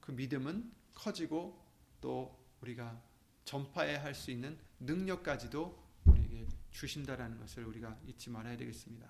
그 0.00 0.12
믿음은 0.12 0.72
커지고 0.94 1.62
또 2.00 2.38
우리가 2.60 3.00
전파해야 3.44 4.02
할 4.02 4.14
수 4.14 4.30
있는 4.30 4.58
능력까지도 4.80 5.86
우리에게 6.06 6.46
주신다라는 6.70 7.38
것을 7.38 7.64
우리가 7.64 7.98
잊지 8.06 8.30
말아야 8.30 8.56
되겠습니다. 8.56 9.08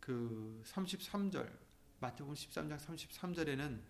그 0.00 0.62
33절 0.64 1.67
마태복음 2.00 2.34
13장 2.34 2.78
33절에는 2.78 3.80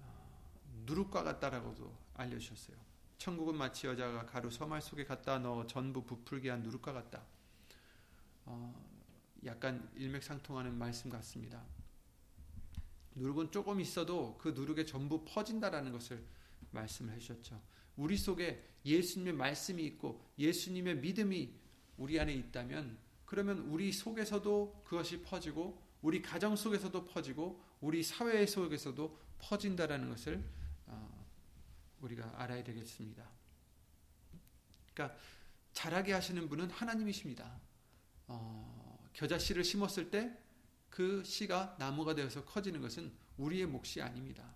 어, 0.00 0.82
누룩과 0.86 1.22
같다라고도 1.22 1.96
알려주셨어요. 2.14 2.76
천국은 3.18 3.56
마치 3.56 3.86
여자가 3.86 4.26
가루 4.26 4.50
서말 4.50 4.82
속에 4.82 5.04
갖다 5.04 5.38
넣어 5.38 5.66
전부 5.66 6.04
부풀게 6.04 6.50
한 6.50 6.62
누룩과 6.62 6.92
같다. 6.92 7.24
어, 8.46 8.74
약간 9.44 9.88
일맥상통하는 9.94 10.76
말씀 10.76 11.08
같습니다. 11.10 11.64
누룩은 13.14 13.52
조금 13.52 13.80
있어도 13.80 14.36
그 14.38 14.48
누룩에 14.48 14.84
전부 14.84 15.24
퍼진다라는 15.24 15.92
것을 15.92 16.24
말씀을 16.72 17.14
해주셨죠. 17.14 17.62
우리 17.96 18.16
속에 18.16 18.68
예수님의 18.84 19.34
말씀이 19.34 19.84
있고 19.84 20.20
예수님의 20.38 20.96
믿음이 20.96 21.54
우리 21.98 22.18
안에 22.18 22.34
있다면 22.34 22.98
그러면 23.24 23.60
우리 23.60 23.92
속에서도 23.92 24.82
그것이 24.84 25.22
퍼지고 25.22 25.83
우리 26.04 26.22
가정 26.22 26.54
속에서도 26.54 27.06
퍼지고 27.06 27.60
우리 27.80 28.02
사회 28.02 28.46
속에서도 28.46 29.18
퍼진다라는 29.38 30.10
것을 30.10 30.44
어, 30.86 31.26
우리가 32.00 32.40
알아야 32.40 32.62
되겠습니다. 32.62 33.28
그러니까 34.92 35.18
자라게 35.72 36.12
하시는 36.12 36.48
분은 36.48 36.70
하나님이십니다. 36.70 37.60
어, 38.28 39.08
겨자 39.14 39.38
씨를 39.38 39.64
심었을 39.64 40.10
때 40.10 40.44
그 40.90 41.24
씨가 41.24 41.74
나무가 41.80 42.14
되어서 42.14 42.44
커지는 42.44 42.80
것은 42.80 43.12
우리의 43.36 43.66
몫이 43.66 44.00
아닙니다. 44.00 44.54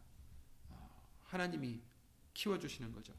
어, 0.69 1.05
하나님이 1.25 1.81
키워주시는 2.33 2.93
거죠. 2.93 3.13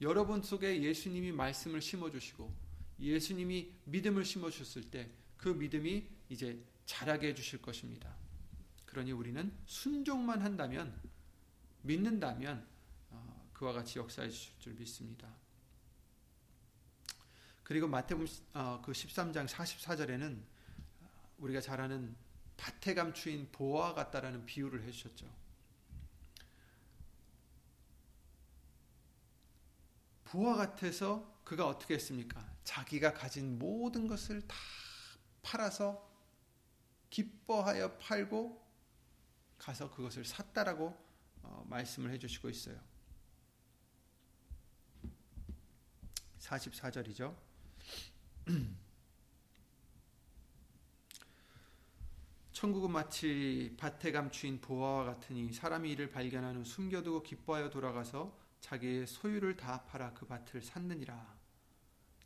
여러분 0.00 0.40
속에 0.42 0.82
예수님이 0.82 1.32
말씀을 1.32 1.82
심어주시고 1.82 2.50
예수님이 3.00 3.74
믿음을 3.84 4.24
심어주셨을 4.24 4.90
때 4.90 5.10
그 5.38 5.48
믿음이 5.48 6.06
이제 6.28 6.62
자라게 6.88 7.28
해주실 7.28 7.60
것입니다. 7.60 8.16
그러니 8.86 9.12
우리는 9.12 9.54
순종만 9.66 10.40
한다면 10.40 10.98
믿는다면 11.82 12.66
어, 13.10 13.50
그와 13.52 13.74
같이 13.74 13.98
역사해 13.98 14.30
주실 14.30 14.58
줄 14.58 14.72
믿습니다. 14.72 15.28
그리고 17.62 17.86
마태복음 17.86 18.26
어, 18.54 18.80
그 18.82 18.92
13장 18.92 19.46
44절에는 19.46 20.42
우리가 21.36 21.60
잘 21.60 21.78
아는 21.78 22.16
밭에 22.56 22.94
감추인 22.94 23.52
보화 23.52 23.92
같다라는 23.92 24.46
비유를 24.46 24.82
해주셨죠. 24.84 25.30
부와 30.24 30.56
같아서 30.56 31.38
그가 31.44 31.68
어떻게 31.68 31.94
했습니까? 31.94 32.50
자기가 32.64 33.12
가진 33.12 33.58
모든 33.58 34.06
것을 34.06 34.40
다 34.48 34.56
팔아서 35.42 36.07
기뻐하여 37.10 37.96
팔고 37.98 38.66
가서 39.58 39.90
그것을 39.90 40.24
샀다라고 40.24 40.96
어, 41.42 41.66
말씀을 41.68 42.10
해주시고 42.12 42.48
있어요. 42.50 42.78
44절이죠. 46.38 47.34
천국은 52.52 52.90
마치 52.90 53.76
밭에 53.78 54.10
감추인 54.10 54.60
보화와 54.60 55.04
같으니 55.04 55.52
사람이 55.52 55.92
이를 55.92 56.10
발견한 56.10 56.56
후 56.56 56.64
숨겨두고 56.64 57.22
기뻐하여 57.22 57.70
돌아가서 57.70 58.36
자기의 58.60 59.06
소유를 59.06 59.56
다 59.56 59.84
팔아 59.84 60.12
그 60.14 60.26
밭을 60.26 60.62
샀느니라. 60.62 61.37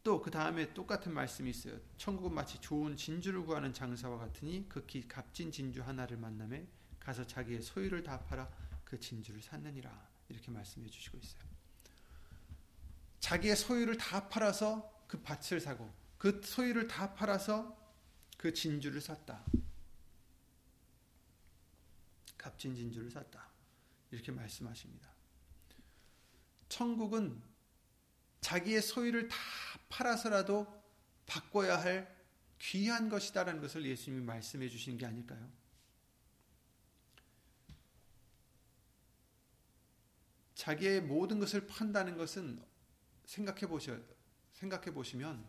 또 0.04 0.20
그 0.20 0.30
다음에 0.30 0.72
똑같은 0.74 1.12
말씀이 1.14 1.48
있어요. 1.50 1.78
천국은 1.96 2.34
마치 2.34 2.60
좋은 2.60 2.96
진주를 2.96 3.44
구하는 3.44 3.72
장사와 3.72 4.18
같으니 4.18 4.68
극히 4.68 5.06
값진 5.06 5.52
진주 5.52 5.82
하나를 5.82 6.16
만남에 6.16 6.66
가서 6.98 7.26
자기의 7.26 7.62
소유를 7.62 8.02
다 8.02 8.20
팔아 8.24 8.48
그 8.84 8.98
진주를 8.98 9.40
샀느니라. 9.42 10.10
이렇게 10.28 10.50
말씀해 10.50 10.88
주시고 10.88 11.18
있어요. 11.18 11.42
자기의 13.20 13.56
소유를 13.56 13.96
다 13.96 14.28
팔아서 14.28 15.04
그 15.06 15.20
밭을 15.22 15.60
사고 15.60 15.92
그 16.18 16.40
소유를 16.42 16.88
다 16.88 17.14
팔아서 17.14 17.76
그 18.36 18.52
진주를 18.52 19.00
샀다. 19.00 19.44
값진 22.36 22.74
진주를 22.74 23.10
샀다. 23.10 23.48
이렇게 24.10 24.32
말씀하십니다. 24.32 25.08
천국은 26.68 27.40
자기의 28.40 28.82
소유를 28.82 29.28
다 29.28 29.36
팔아서라도 29.92 30.66
바꿔야 31.26 31.78
할 31.80 32.10
귀한 32.58 33.10
것이다라는 33.10 33.60
것을 33.60 33.84
예수님이 33.84 34.24
말씀해 34.24 34.68
주신 34.68 34.96
게 34.96 35.04
아닐까요? 35.04 35.50
자기의 40.54 41.02
모든 41.02 41.38
것을 41.40 41.66
판다는 41.66 42.16
것은 42.16 42.64
생각해 43.26 43.66
보셔 43.66 43.98
생각해 44.52 44.92
보시면 44.92 45.44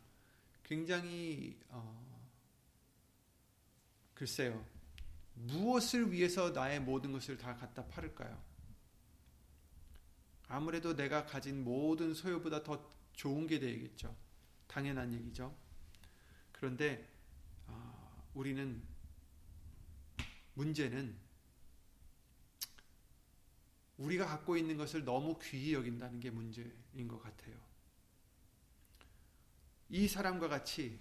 굉장히 0.64 1.60
어, 1.70 2.30
글쎄요 4.14 4.66
무엇을 5.36 6.12
위해서 6.12 6.50
나의 6.50 6.80
모든 6.82 7.12
것을 7.12 7.38
다 7.38 7.56
갖다 7.56 7.86
팔을까요? 7.88 8.42
아무래도 10.48 10.96
내가 10.96 11.26
가진 11.26 11.64
모든 11.64 12.14
소유보다 12.14 12.64
더 12.64 12.90
좋은 13.14 13.48
게 13.48 13.60
되겠죠. 13.60 14.16
당연한 14.74 15.14
얘기죠. 15.14 15.56
그런데 16.52 17.08
어, 17.68 18.28
우리는 18.34 18.82
문제는 20.56 21.16
우리가 23.98 24.26
갖고 24.26 24.58
있는 24.58 24.76
것을 24.76 25.06
너무 25.06 25.38
귀히 25.44 25.76
여긴다는 25.76 26.20
게 26.20 26.32
문제인 26.32 27.08
것 27.08 27.22
같아요. 27.22 27.56
이 29.90 30.08
사람과 30.08 30.48
같이 30.48 31.00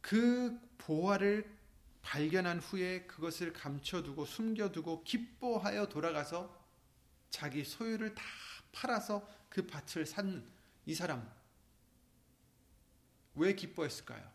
그 0.00 0.58
보화를 0.78 1.54
발견한 2.00 2.60
후에 2.60 3.02
그것을 3.06 3.52
감춰두고 3.52 4.24
숨겨두고 4.24 5.04
기뻐하여 5.04 5.90
돌아가서 5.90 6.58
자기 7.28 7.64
소유를 7.64 8.14
다 8.14 8.24
팔아서 8.72 9.35
그 9.48 9.66
밭을 9.66 10.06
산 10.06 10.56
이 10.86 10.94
사람 10.94 11.28
왜 13.34 13.54
기뻐했을까요? 13.54 14.32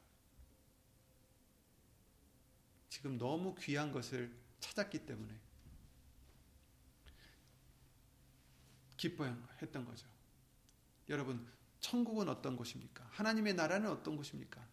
지금 2.90 3.18
너무 3.18 3.56
귀한 3.56 3.92
것을 3.92 4.32
찾았기 4.60 5.06
때문에 5.06 5.34
기뻐했던 8.98 9.86
거죠. 9.86 10.08
여러분, 11.10 11.48
천국은 11.80 12.30
어떤 12.30 12.56
곳입니까? 12.56 13.08
하나님의 13.12 13.56
나라는 13.56 13.90
어떤 13.90 14.18
곳입니까? 14.18 14.64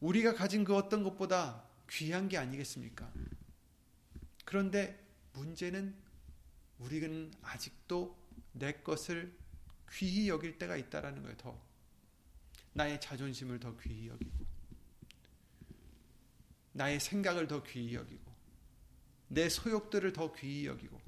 우리가 0.00 0.34
가진 0.34 0.62
그 0.62 0.76
어떤 0.76 1.02
것보다 1.02 1.66
귀한 1.90 2.28
게 2.28 2.36
아니겠습니까? 2.36 3.10
그런데 4.44 5.04
문제는 5.32 5.96
우리는 6.78 7.32
아직도 7.42 8.23
내 8.54 8.72
것을 8.72 9.36
귀히 9.92 10.28
여길 10.28 10.58
때가 10.58 10.76
있다라는 10.76 11.22
거예요. 11.22 11.36
더 11.36 11.60
나의 12.72 13.00
자존심을 13.00 13.60
더 13.60 13.76
귀히 13.78 14.08
여기고 14.08 14.44
나의 16.72 16.98
생각을 16.98 17.46
더 17.46 17.62
귀히 17.62 17.94
여기고 17.94 18.32
내 19.28 19.48
소욕들을 19.48 20.12
더 20.12 20.32
귀히 20.32 20.66
여기고 20.66 21.00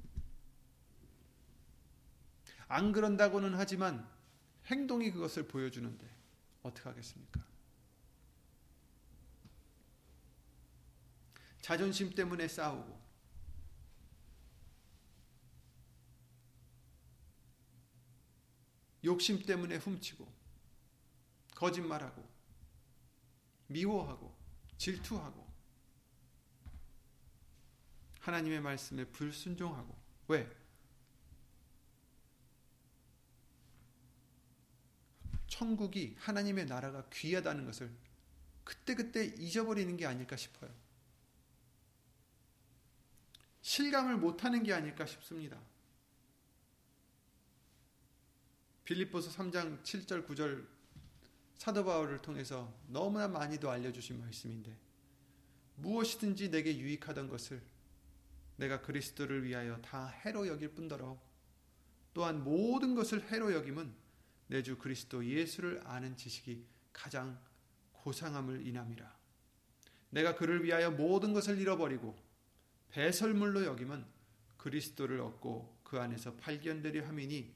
안 2.69 2.93
그런다고는 2.93 3.55
하지만 3.55 4.09
행동이 4.67 5.11
그것을 5.13 5.47
보여주는데 5.47 6.09
어떻게 6.63 6.89
하겠습니까? 6.89 7.45
자존심 11.61 12.15
때문에 12.15 12.49
싸우고 12.49 13.06
욕심 19.07 19.43
때문에 19.43 19.77
훔치고 19.77 20.27
거짓말하고 21.55 22.29
미워하고 23.69 24.37
질투하고 24.77 25.47
하나님의 28.21 28.61
말씀에 28.61 29.05
불순종하고 29.07 29.97
왜? 30.29 30.55
천국이 35.47 36.17
하나님의 36.19 36.67
나라가 36.67 37.09
귀하다는 37.09 37.65
것을 37.65 37.91
그때그때 38.65 39.25
잊어버리는 39.39 39.97
게 39.97 40.05
아닐까 40.05 40.37
싶어요. 40.37 40.71
실감을 43.63 44.17
못하는 44.17 44.63
게 44.65 44.73
아닐까 44.73 45.07
싶습니다. 45.07 45.59
빌립보서 48.87 49.31
3장 49.31 49.83
7절 49.83 50.27
9절 50.27 50.65
사도 51.59 51.85
바울을 51.85 52.23
통해서 52.23 52.73
너무나 52.87 53.27
많이도 53.29 53.71
알려주신 53.71 54.19
말씀인데 54.21 54.75
무엇이든지 55.77 56.51
내게 56.51 56.79
유익하던 56.79 57.29
것을 57.29 57.61
내가 58.57 58.81
그리스도를 58.81 59.45
위하여 59.45 59.77
다 59.83 60.07
해로 60.07 60.47
여길 60.47 60.71
뿐더러 60.71 61.21
또한 62.15 62.43
모든 62.43 62.95
것을 62.95 63.31
해로 63.31 63.53
여김은 63.53 63.93
내 64.49 64.63
주 64.63 64.79
그리스도 64.79 65.27
예수를 65.27 65.83
아는 65.85 66.17
지식이 66.17 66.65
가장 66.93 67.39
고상함을 67.93 68.65
인함이라. 68.65 69.17
내가 70.11 70.37
그를 70.37 70.65
위하여 70.65 70.93
모든 70.93 71.33
것을 71.33 71.59
잃어버리고 71.59 72.17
배설물로 72.91 73.65
여김은 73.65 74.07
그리스도를 74.57 75.21
얻고 75.21 75.81
그 75.83 75.99
안에서 75.99 76.37
발견되려 76.37 77.07
함이니 77.09 77.56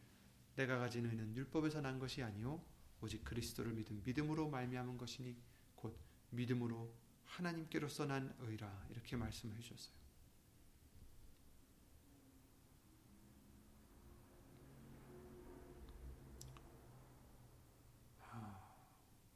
내가 0.56 0.78
가진 0.78 1.06
의는 1.06 1.34
율법에서 1.36 1.80
난 1.80 1.98
것이 1.98 2.22
아니요 2.22 2.62
오직 3.00 3.24
그리스도를 3.24 3.72
믿음 3.72 4.02
믿음으로 4.04 4.48
말미암은 4.48 4.98
것이니 4.98 5.36
곧 5.74 5.98
믿음으로 6.30 6.92
하나님께로서 7.24 8.06
난 8.06 8.34
의라 8.40 8.86
이렇게 8.90 9.16
말씀해 9.16 9.58
주셨어요. 9.60 10.00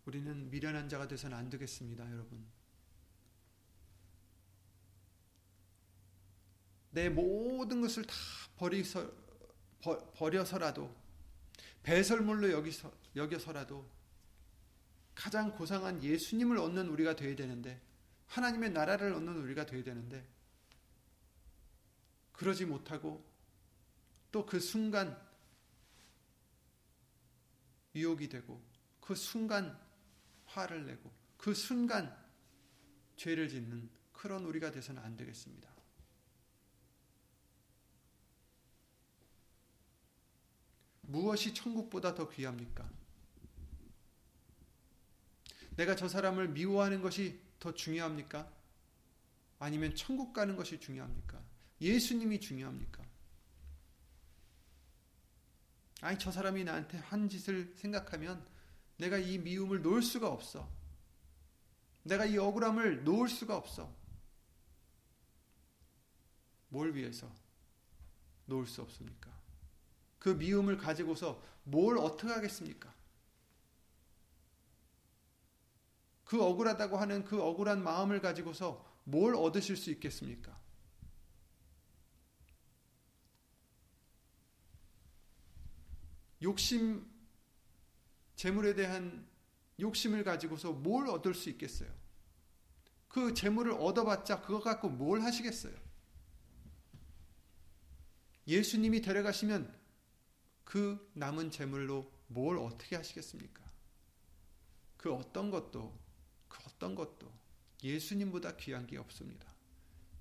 우리는 0.05 0.51
미련한 0.51 0.89
자가 0.89 1.09
되서는 1.09 1.37
안 1.37 1.49
되겠습니다, 1.49 2.11
여러분. 2.13 2.47
내 6.91 7.09
모든 7.09 7.81
것을 7.81 8.05
다 8.05 8.15
버리서, 8.57 9.11
버, 9.81 10.13
버려서라도 10.13 10.95
배설물로 11.85 12.51
여기서, 12.51 12.93
여겨서라도 13.15 13.89
가장 15.15 15.55
고상한 15.55 16.03
예수님을 16.03 16.59
얻는 16.59 16.89
우리가 16.89 17.15
되어야 17.15 17.37
되는데 17.37 17.81
하나님의 18.27 18.73
나라를 18.73 19.13
얻는 19.13 19.37
우리가 19.43 19.65
되어야 19.67 19.85
되는데 19.85 20.27
그러지 22.33 22.65
못하고 22.65 23.25
또 24.33 24.45
그 24.45 24.59
순간 24.59 25.17
유혹이 27.95 28.29
되고 28.29 28.61
그 29.01 29.15
순간 29.15 29.79
화를 30.47 30.87
내고 30.87 31.13
그 31.37 31.55
순간 31.55 32.13
죄를 33.17 33.49
짓는 33.49 33.89
그런 34.13 34.45
우리가 34.45 34.73
돼서는 34.73 35.01
안 35.03 35.17
되겠습니다. 35.17 35.74
무엇이 41.07 41.55
천국보다 41.55 42.15
더 42.15 42.29
귀합니까? 42.29 42.89
내가 45.77 45.97
저 45.97 46.09
사람을 46.09 46.49
미워하는 46.49 47.03
것이 47.03 47.41
더 47.59 47.75
중요합니까? 47.75 48.51
아니면 49.59 49.95
천국 49.95 50.33
가는 50.33 50.57
것이 50.57 50.79
중요합니까? 50.79 51.43
예수님이 51.81 52.41
중요합니까? 52.41 53.03
아니, 56.01 56.19
저 56.19 56.31
사람이 56.31 56.65
나한테 56.65 56.99
한 56.99 57.29
짓을 57.29 57.73
생각하면 57.77 58.45
내가 58.99 59.19
이 59.19 59.39
미움을 59.39 59.83
놓을 59.83 60.03
수가 60.03 60.29
없어. 60.29 60.71
내가 62.03 62.27
이 62.27 62.37
억울함을 62.37 63.05
놓을 63.05 63.29
수가 63.29 63.57
없어. 63.57 63.93
뭘 66.69 66.95
위해서 66.95 67.33
놓을 68.47 68.67
수 68.67 68.83
없습니까? 68.83 69.44
그 70.25 70.31
미움을 70.31 70.79
가지고서 70.79 71.43
뭘 71.65 71.99
어떻게 71.99 72.33
하겠습니까? 72.33 72.91
그 76.25 76.43
억울하다고 76.43 76.97
하는 76.97 77.27
그 77.27 77.43
억울한 77.43 77.85
마음을 77.85 78.23
가지고서 78.23 78.83
뭘 79.05 79.35
얻으실 79.35 79.77
수 79.77 79.91
있겠습니까? 79.91 80.59
욕심, 86.41 87.07
재물에 88.35 88.75
대한 88.75 89.29
욕심을 89.79 90.25
가지고서 90.25 90.73
뭘 90.73 91.07
얻을 91.07 91.35
수 91.35 91.51
있겠어요? 91.51 91.93
그 93.09 93.35
재물을 93.35 93.73
얻어봤자 93.73 94.41
그거 94.41 94.61
갖고 94.61 94.89
뭘 94.89 95.21
하시겠어요? 95.21 95.77
예수님이 98.47 99.03
데려가시면 99.03 99.84
그 100.65 101.11
남은 101.15 101.51
재물로 101.51 102.11
뭘 102.27 102.59
어떻게 102.59 102.97
하시겠습니까? 102.97 103.63
그 104.97 105.13
어떤 105.13 105.51
것도 105.51 105.99
그 106.49 106.59
어떤 106.67 106.95
것도 106.95 107.31
예수님보다 107.83 108.57
귀한 108.57 108.87
게 108.87 108.97
없습니다. 108.97 109.47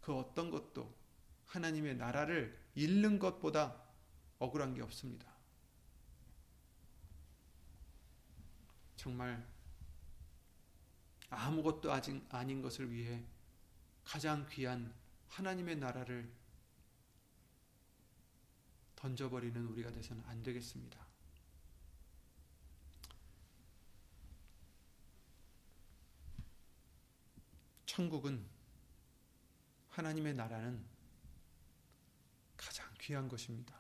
그 0.02 0.14
어떤 0.14 0.52
것도 0.52 0.94
하나님의 1.46 1.96
나라를 1.96 2.60
잃는 2.76 3.20
것보다 3.20 3.82
억울한 4.40 4.74
게 4.74 4.82
없습니다. 4.82 5.32
정말 8.98 9.48
아무것도 11.30 11.92
아직 11.92 12.24
아닌 12.30 12.62
것을 12.62 12.92
위해 12.92 13.24
가장 14.04 14.46
귀한 14.50 14.94
하나님의 15.30 15.78
나라를 15.78 16.32
던져버리는 19.04 19.66
우리가 19.66 19.92
돼서는 19.92 20.24
안 20.28 20.42
되겠습니다. 20.42 21.06
천국은 27.86 28.48
하나님의 29.90 30.34
나라는 30.36 30.86
가장 32.56 32.90
귀한 33.02 33.28
것입니다. 33.28 33.76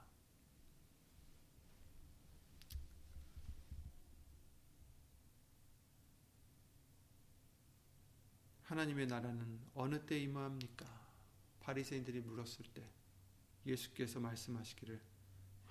하나님의 8.63 9.07
나라는 9.07 9.61
어느 9.73 10.05
때 10.05 10.19
임합니까? 10.19 10.85
바리새인들이 11.61 12.19
물었을 12.19 12.65
때 12.73 12.85
예수께서 13.65 14.19
말씀하시기를 14.19 15.12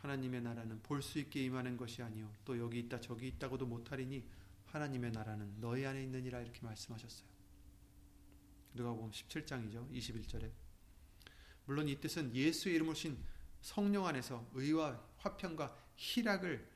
하나님의 0.03 0.43
나라는 0.43 0.83
볼 0.83 1.01
수 1.01 1.19
있게 1.19 1.45
임하는 1.45 1.77
것이 1.77 2.03
아니요 2.03 2.33
또 2.45 2.59
여기 2.59 2.81
있다 2.81 3.01
저기 3.01 3.29
있다고도 3.29 3.67
못하리니 3.67 4.25
하나님의 4.67 5.13
나라는 5.13 5.61
너희 5.61 5.85
안에 5.87 6.03
있느니라 6.03 6.41
이렇게 6.41 6.61
말씀하셨어요. 6.63 7.29
누가복음 8.75 9.11
17장이죠. 9.11 9.91
21절에. 9.93 10.51
물론 11.67 11.89
이 11.89 12.01
뜻은 12.01 12.35
예수의 12.35 12.77
이름을 12.77 12.95
신 12.95 13.23
성령 13.61 14.07
안에서 14.07 14.49
의와 14.55 15.01
화평과 15.19 15.77
희락을 15.97 16.69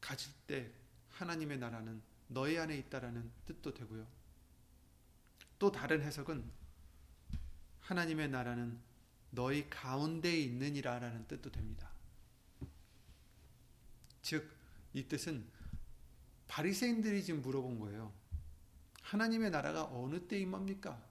가질 0.00 0.32
때 0.46 0.72
하나님의 1.10 1.58
나라는 1.58 2.02
너희 2.28 2.58
안에 2.58 2.76
있다라는 2.78 3.30
뜻도 3.46 3.72
되고요. 3.74 4.06
또 5.58 5.70
다른 5.70 6.02
해석은 6.02 6.50
하나님의 7.80 8.28
나라는 8.28 8.78
너희 9.36 9.68
가운데에 9.68 10.40
있느니라라는 10.40 11.28
뜻도 11.28 11.52
됩니다. 11.52 11.90
즉, 14.22 14.50
이 14.94 15.06
뜻은 15.06 15.46
바리새인들이 16.48 17.22
지금 17.22 17.42
물어본 17.42 17.78
거예요. 17.78 18.12
하나님의 19.02 19.50
나라가 19.50 19.84
어느 19.84 20.26
때 20.26 20.40
임합니까? 20.40 21.06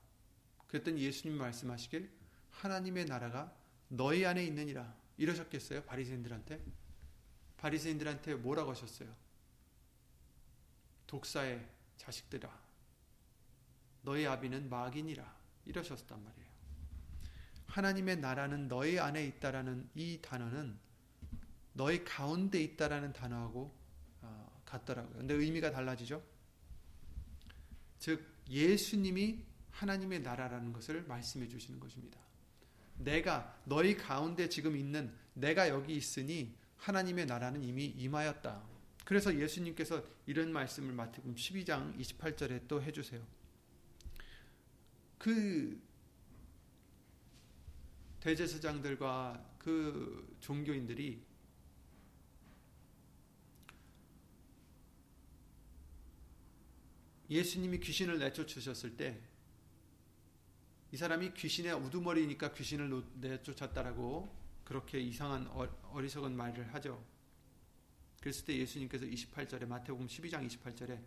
그랬더니 0.67 1.01
예수님 1.01 1.37
말씀하시길 1.37 2.09
하나님의 2.49 3.05
나라가 3.05 3.55
너희 3.89 4.25
안에 4.25 4.43
있느니라 4.43 4.93
이러셨겠어요? 5.17 5.83
바리새인들한테? 5.83 6.65
바리새인들한테 7.57 8.35
뭐라고 8.35 8.71
하셨어요? 8.71 9.15
독사의 11.05 11.63
자식들아 11.97 12.51
너희 14.01 14.25
아비는 14.25 14.67
마귀니라 14.67 15.35
이러셨단 15.65 16.23
말이에요. 16.23 16.44
하나님의 17.67 18.17
나라는 18.17 18.67
너희 18.67 18.99
안에 18.99 19.25
있다라는 19.25 19.89
이 19.95 20.19
단어는 20.21 20.77
너희 21.73 22.03
가운데 22.03 22.61
있다라는 22.61 23.13
단어하고 23.13 23.73
어, 24.21 24.61
같더라고요. 24.65 25.17
근데 25.17 25.33
의미가 25.33 25.71
달라지죠. 25.71 26.23
즉 27.99 28.25
예수님이 28.49 29.43
하나님의 29.71 30.21
나라라는 30.21 30.71
것을 30.71 31.03
말씀해 31.03 31.47
주시는 31.47 31.79
것입니다. 31.79 32.19
내가 32.97 33.59
너희 33.65 33.97
가운데 33.97 34.47
지금 34.47 34.77
있는 34.77 35.13
내가 35.33 35.67
여기 35.69 35.95
있으니 35.95 36.55
하나님의 36.77 37.25
나라는 37.25 37.63
이미 37.63 37.85
임하였다. 37.85 38.63
그래서 39.03 39.37
예수님께서 39.37 40.03
이런 40.25 40.51
말씀을 40.51 40.93
마태복음 40.93 41.35
12장 41.35 41.97
28절에 41.99 42.67
또 42.67 42.81
해주세요. 42.81 43.21
그 45.17 45.79
대제사장들과 48.25 49.55
그 49.59 50.35
종교인들이 50.39 51.23
예수님이 57.29 57.79
귀신을 57.79 58.19
내쫓으셨을 58.19 58.97
때 58.97 59.35
이 60.95 60.97
사람이 60.97 61.33
귀신의 61.33 61.73
우두머리니까 61.73 62.53
귀신을 62.53 63.03
내쫓았다라고 63.15 64.33
그렇게 64.63 64.97
이상한 64.97 65.45
어리석은 65.91 66.37
말을 66.37 66.73
하죠. 66.73 67.03
그랬을 68.21 68.45
때 68.45 68.57
예수님께서 68.57 69.05
28절에 69.05 69.67
마태복음 69.67 70.07
12장 70.07 70.47
28절에 70.47 70.97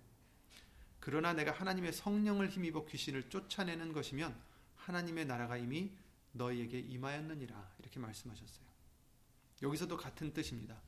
그러나 1.00 1.32
내가 1.32 1.52
하나님의 1.52 1.94
성령을 1.94 2.50
힘입어 2.50 2.84
귀신을 2.84 3.30
쫓아내는 3.30 3.94
것이면 3.94 4.38
하나님의 4.76 5.24
나라가 5.24 5.56
이미 5.56 5.90
너희에게 6.32 6.78
임하였느니라 6.78 7.74
이렇게 7.78 7.98
말씀하셨어요. 8.00 8.66
여기서도 9.62 9.96
같은 9.96 10.32
뜻입니다. 10.32 10.80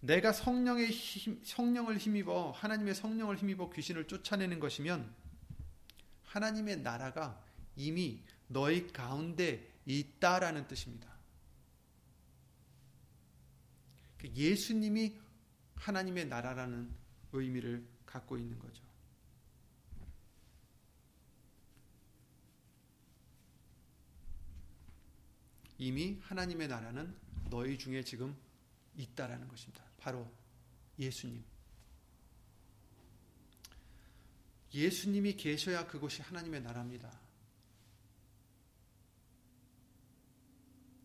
내가 0.00 0.32
성령의 0.32 0.90
힘, 0.90 1.42
성령을 1.44 1.98
힘입어 1.98 2.52
하나님의 2.52 2.94
성령을 2.94 3.36
힘입어 3.36 3.70
귀신을 3.70 4.06
쫓아내는 4.06 4.60
것이면 4.60 5.12
하나님의 6.24 6.82
나라가 6.82 7.42
이미 7.74 8.22
너희 8.46 8.86
가운데 8.92 9.72
있다라는 9.86 10.68
뜻입니다. 10.68 11.08
그 14.18 14.28
예수님이 14.28 15.16
하나님의 15.76 16.26
나라라는 16.26 16.90
의미를 17.32 17.86
갖고 18.04 18.36
있는 18.36 18.58
거죠. 18.58 18.87
이미 25.78 26.18
하나님의 26.22 26.68
나라는 26.68 27.14
너희 27.50 27.78
중에 27.78 28.02
지금 28.02 28.36
있다라는 28.96 29.48
것입니다. 29.48 29.82
바로 29.98 30.28
예수님. 30.98 31.44
예수님이 34.74 35.36
계셔야 35.36 35.86
그곳이 35.86 36.20
하나님의 36.22 36.62
나라입니다. 36.62 37.18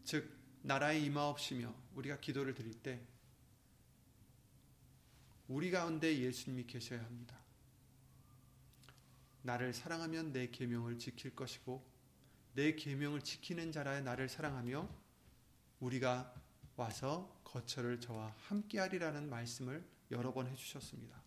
즉 0.04 0.30
나라에 0.64 1.00
임하옵시며 1.00 1.74
우리가 1.96 2.20
기도를 2.20 2.54
드릴 2.54 2.74
때 2.82 3.02
우리 5.48 5.72
가운데 5.72 6.18
예수님이 6.18 6.66
계셔야 6.66 7.04
합니다. 7.04 7.38
나를 9.44 9.74
사랑하면 9.74 10.32
내 10.32 10.50
계명을 10.50 11.00
지킬 11.00 11.36
것이고 11.36 11.93
내 12.54 12.76
계명을 12.76 13.22
지키는 13.22 13.72
자라에 13.72 14.02
나를 14.02 14.30
사랑하며 14.30 14.90
우리가 15.80 16.34
와서 16.76 17.42
거처를 17.44 18.00
저와 18.00 18.36
함께하리라는 18.48 19.30
말씀을 19.30 19.84
여러 20.12 20.34
번 20.34 20.48
해주셨습니다. 20.48 21.22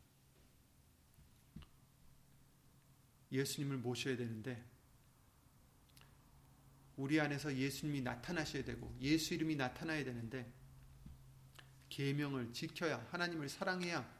예수님을 3.33 3.79
모셔야 3.79 4.17
되는데 4.17 4.65
우리 6.97 7.21
안에서 7.21 7.55
예수님이 7.55 8.01
나타나셔야 8.01 8.65
되고 8.65 8.95
예수 9.01 9.35
이름이 9.35 9.57
나타나야 9.57 10.05
되는데 10.05 10.51
계명을 11.89 12.53
지켜야 12.53 13.07
하나님을 13.11 13.49
사랑해야 13.49 14.17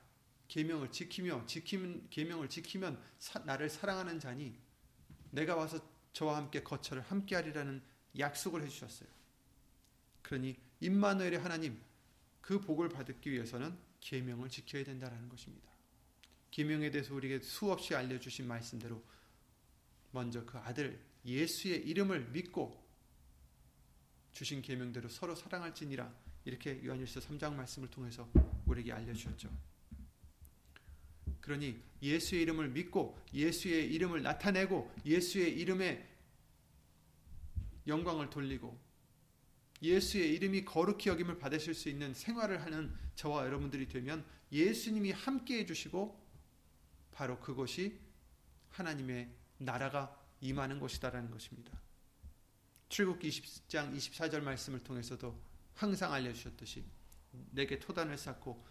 계명을 0.49 0.93
지키며 0.93 1.47
지키면 1.47 2.09
계명을 2.11 2.49
지키면 2.49 3.03
사, 3.19 3.39
나를 3.41 3.71
사랑하는 3.71 4.21
자니 4.21 4.59
내가 5.31 5.57
와서 5.57 5.96
저와 6.17 6.39
함께 6.39 6.63
거처를 6.63 7.03
함께하리라는 7.03 7.83
약속을 8.19 8.63
해주셨어요. 8.63 9.07
그러니 10.23 10.57
임마누엘의 10.81 11.39
하나님 11.39 11.79
그 12.41 12.59
복을 12.59 12.89
받기 12.89 13.31
위해서는 13.31 13.77
계명을 14.01 14.49
지켜야 14.49 14.83
된다라는 14.83 15.29
것입니다. 15.29 15.71
계명에 16.51 16.91
대해서 16.91 17.15
우리에게 17.15 17.45
수없이 17.45 17.95
알려주신 17.95 18.49
말씀대로 18.49 19.05
먼저 20.13 20.43
그 20.47 20.57
아들 20.57 20.99
예수의 21.27 21.87
이름을 21.87 22.31
믿고 22.31 22.83
주신 24.33 24.63
계명대로 24.63 25.11
서로 25.11 25.35
사랑할지니라 25.35 26.11
이렇게 26.47 26.83
요한일서 26.83 27.21
3장 27.21 27.53
말씀을 27.53 27.91
통해서 27.91 28.27
우리에게 28.65 28.91
알려주셨죠. 28.91 29.51
그러니 31.47 31.81
예수의 32.03 32.43
이름을 32.43 32.71
믿고 32.71 33.17
예수의 33.33 33.95
이름을 33.95 34.23
나타내고 34.23 34.93
예수의 35.07 35.57
이름에 35.57 36.05
영광을 37.87 38.29
돌리고 38.29 38.77
예수의 39.81 40.35
이름이 40.35 40.65
거룩히 40.65 41.09
여김을 41.09 41.39
받으실 41.39 41.73
수 41.73 41.89
있는 41.89 42.13
생활을 42.15 42.63
하는 42.65 42.93
저와 43.15 43.47
여러분들이 43.47 43.87
되면 43.87 44.25
예수님이 44.51 45.13
함께 45.13 45.61
해주시고 45.61 46.21
바로 47.13 47.39
그것이 47.39 47.97
하나님의 48.71 49.31
나라가 49.59 50.21
임하는 50.41 50.81
곳이다라는 50.81 51.31
것입니다. 51.31 51.81
출국기 52.89 53.29
20장 53.29 53.97
24절 53.97 54.41
말씀을 54.41 54.81
통해서도 54.81 55.41
항상 55.75 56.13
알려주셨듯이 56.13 56.85
내게 57.53 57.79
토단을 57.79 58.19
쌓고 58.19 58.67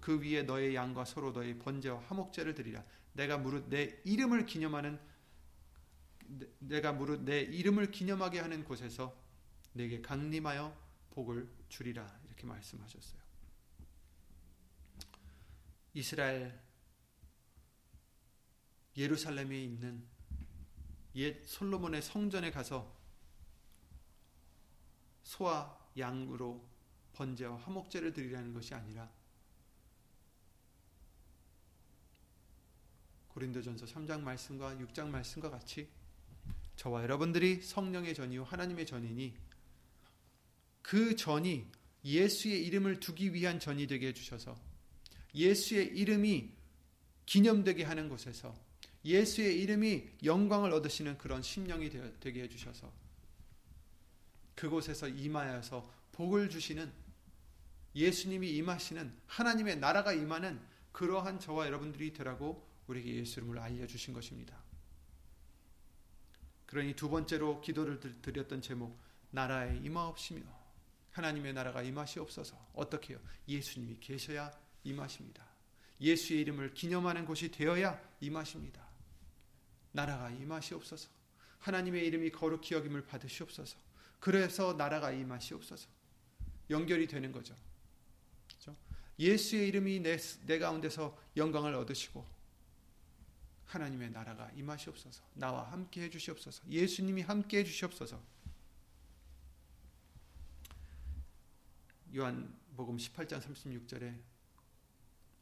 그 0.00 0.20
위에 0.20 0.42
너의 0.42 0.74
양과 0.74 1.04
서로 1.04 1.32
너의 1.32 1.58
번제와 1.58 2.00
화목제를 2.00 2.54
드리라. 2.54 2.84
내가 3.12 3.38
무릇 3.38 3.68
내 3.68 4.00
이름을 4.04 4.46
기념하는 4.46 4.98
내가 6.58 6.92
무릇 6.92 7.22
내 7.22 7.40
이름을 7.40 7.90
기념하게 7.90 8.40
하는 8.40 8.64
곳에서 8.64 9.16
내게 9.72 10.00
강림하여 10.00 10.76
복을 11.10 11.48
주리라 11.68 12.20
이렇게 12.26 12.46
말씀하셨어요. 12.46 13.20
이스라엘 15.94 16.60
예루살렘에 18.96 19.62
있는 19.62 20.06
옛 21.16 21.44
솔로몬의 21.44 22.02
성전에 22.02 22.50
가서 22.50 22.96
소와 25.22 25.78
양으로 25.98 26.68
번제와 27.12 27.56
화목제를 27.58 28.12
드리라는 28.12 28.52
것이 28.52 28.74
아니라 28.74 29.10
고린도전서 33.40 33.86
3장 33.86 34.20
말씀과 34.20 34.76
6장 34.76 35.08
말씀과 35.08 35.48
같이 35.48 35.88
저와 36.76 37.02
여러분들이 37.02 37.62
성령의 37.62 38.14
전이요 38.14 38.44
하나님의 38.44 38.84
전이니 38.84 39.34
그 40.82 41.16
전이 41.16 41.66
예수의 42.04 42.66
이름을 42.66 43.00
두기 43.00 43.32
위한 43.32 43.58
전이 43.58 43.86
되게 43.86 44.08
해 44.08 44.12
주셔서 44.12 44.58
예수의 45.34 45.96
이름이 45.96 46.50
기념되게 47.24 47.84
하는 47.84 48.10
곳에서 48.10 48.54
예수의 49.06 49.58
이름이 49.62 50.04
영광을 50.24 50.72
얻으시는 50.72 51.16
그런 51.16 51.40
심령이 51.40 51.90
되게 52.20 52.42
해 52.42 52.48
주셔서 52.48 52.92
그곳에서 54.54 55.08
임하여서 55.08 55.90
복을 56.12 56.50
주시는 56.50 56.92
예수님이 57.94 58.50
임하시는 58.56 59.10
하나님의 59.26 59.78
나라가 59.78 60.12
임하는 60.12 60.60
그러한 60.92 61.40
저와 61.40 61.66
여러분들이 61.66 62.12
되라고 62.12 62.69
우리에게 62.90 63.16
예수 63.16 63.40
이름을 63.40 63.58
알려주신 63.58 64.12
것입니다. 64.12 64.60
그러니 66.66 66.94
두 66.94 67.08
번째로 67.08 67.60
기도를 67.60 67.98
드렸던 68.22 68.62
제목 68.62 68.96
나라에 69.30 69.76
임하옵시며 69.78 70.42
하나님의 71.12 71.52
나라가 71.52 71.82
임하시옵소서 71.82 72.70
어떻게 72.74 73.14
요 73.14 73.20
예수님이 73.48 73.98
계셔야 74.00 74.52
임하십니다. 74.84 75.44
예수의 76.00 76.40
이름을 76.42 76.74
기념하는 76.74 77.24
곳이 77.24 77.50
되어야 77.50 78.00
임하십니다. 78.20 78.86
나라가 79.92 80.30
임하시옵소서 80.30 81.08
하나님의 81.58 82.06
이름이 82.06 82.30
거룩히 82.30 82.74
여김을 82.74 83.04
받으시옵소서 83.06 83.76
그래서 84.20 84.74
나라가 84.74 85.10
임하시옵소서 85.10 85.88
연결이 86.70 87.06
되는 87.06 87.32
거죠. 87.32 87.54
그렇죠? 88.46 88.76
예수의 89.18 89.68
이름이 89.68 90.00
내, 90.00 90.16
내 90.46 90.58
가운데서 90.58 91.18
영광을 91.36 91.74
얻으시고 91.74 92.39
하나님의 93.70 94.10
나라가 94.10 94.50
임하시옵소서. 94.52 95.22
나와 95.34 95.70
함께 95.70 96.02
해 96.02 96.10
주시옵소서. 96.10 96.68
예수님이 96.68 97.22
함께 97.22 97.58
해 97.58 97.64
주시옵소서. 97.64 98.20
요한복음 102.14 102.96
18장 102.96 103.40
36절에 103.40 104.20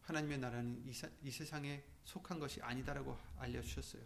하나님의 0.03 0.39
나라는 0.39 0.87
이, 0.87 0.93
사, 0.93 1.09
이 1.23 1.31
세상에 1.31 1.83
속한 2.05 2.39
것이 2.39 2.61
아니다라고 2.61 3.19
알려 3.39 3.63
주셨어요. 3.63 4.03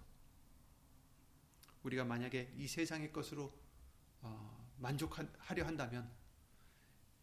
우리가 1.82 2.04
만약에 2.04 2.54
이 2.56 2.68
세상의 2.68 3.12
것으로 3.12 3.52
어, 4.20 4.72
만족하려 4.78 5.66
한다면, 5.66 6.08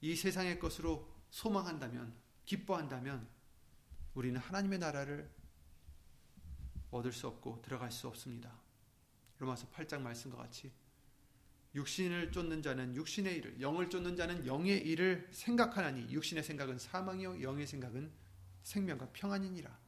이 0.01 0.17
세상의 0.17 0.59
것으로 0.59 1.09
소망한다면, 1.29 2.13
기뻐한다면, 2.43 3.25
우리는 4.13 4.37
하나님의 4.37 4.79
나라를 4.79 5.38
얻을 6.91 7.11
수 7.11 7.27
없고 7.27 7.61
들어갈 7.61 7.91
수 7.91 8.07
없습니다. 8.07 8.53
로마서 9.39 9.67
8장 9.69 10.01
말씀과 10.01 10.37
같이 10.37 10.71
육신을 11.75 12.31
쫓는 12.31 12.61
자는 12.61 12.95
육신의 12.95 13.37
일을, 13.37 13.61
영을 13.61 13.89
쫓는 13.89 14.15
자는 14.15 14.45
영의 14.45 14.79
일을 14.79 15.27
생각하나니 15.31 16.09
육신의 16.09 16.43
생각은 16.43 16.79
사망이요 16.79 17.41
영의 17.41 17.67
생각은 17.67 18.11
생명과 18.63 19.09
평안이니라. 19.13 19.79